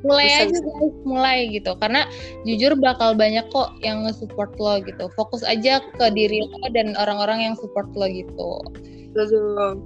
Mulai 0.00 0.32
bisa, 0.32 0.40
aja 0.48 0.58
guys 0.64 0.96
mulai 1.04 1.38
gitu. 1.52 1.72
Karena 1.76 2.08
jujur 2.48 2.72
bakal 2.78 3.12
banyak 3.18 3.44
kok 3.52 3.76
yang 3.84 4.06
nge-support 4.06 4.56
lo 4.56 4.80
gitu. 4.80 5.12
Fokus 5.12 5.44
aja 5.44 5.82
ke 5.98 6.06
diri 6.14 6.40
lo 6.40 6.64
dan 6.72 6.96
orang-orang 6.96 7.52
yang 7.52 7.54
support 7.58 7.90
lo 7.92 8.08
gitu. 8.08 8.64
Betul. 9.12 9.82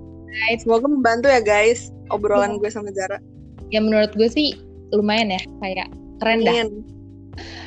Semoga 0.61 0.87
membantu 0.87 1.31
ya 1.31 1.43
guys 1.43 1.91
obrolan 2.11 2.59
ya. 2.59 2.61
gue 2.63 2.71
sama 2.71 2.91
Jara. 2.95 3.19
Ya 3.73 3.81
menurut 3.83 4.13
gue 4.15 4.29
sih 4.31 4.55
lumayan 4.93 5.33
ya 5.33 5.41
kayak 5.63 5.89
keren 6.21 6.45
dah. 6.45 6.55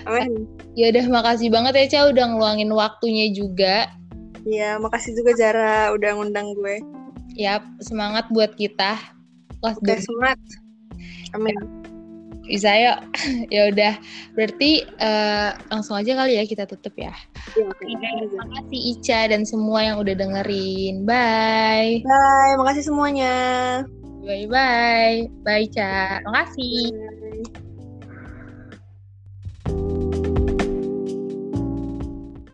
Amin. 0.08 0.48
Ya 0.78 0.94
udah 0.94 1.06
makasih 1.12 1.52
banget 1.52 1.74
ya 1.76 1.86
Ca 1.92 2.00
udah 2.14 2.26
ngeluangin 2.32 2.72
waktunya 2.72 3.34
juga. 3.34 3.92
Iya, 4.48 4.80
makasih 4.80 5.12
juga 5.20 5.36
Jara 5.36 5.92
udah 5.92 6.16
ngundang 6.16 6.56
gue. 6.56 6.80
Yap, 7.36 7.68
semangat 7.84 8.32
buat 8.32 8.56
kita. 8.56 8.96
Oke, 9.60 10.00
semangat. 10.00 10.40
Amin. 11.36 11.58
Bisa 12.48 12.72
yuk. 12.80 13.00
ya 13.54 13.68
udah. 13.68 14.00
Berarti 14.40 14.88
uh, 15.04 15.52
langsung 15.68 16.00
aja 16.00 16.16
kali 16.16 16.40
ya 16.40 16.48
kita 16.48 16.64
tutup 16.64 16.96
ya. 16.96 17.12
Iya, 17.60 17.68
okay. 17.68 17.92
Terima 18.24 18.46
kasih 18.56 18.80
Ica 18.96 19.20
dan 19.28 19.44
semua 19.44 19.84
yang 19.84 20.00
udah 20.00 20.16
dengerin. 20.16 21.04
Bye. 21.04 22.08
Bye, 22.08 22.56
makasih 22.56 22.88
semuanya. 22.88 23.36
Bye 24.28 24.48
bye. 24.52 25.18
Bye, 25.46 25.68
Ca. 25.76 26.20
Makasih. 26.28 26.92
Bye. 26.92 27.67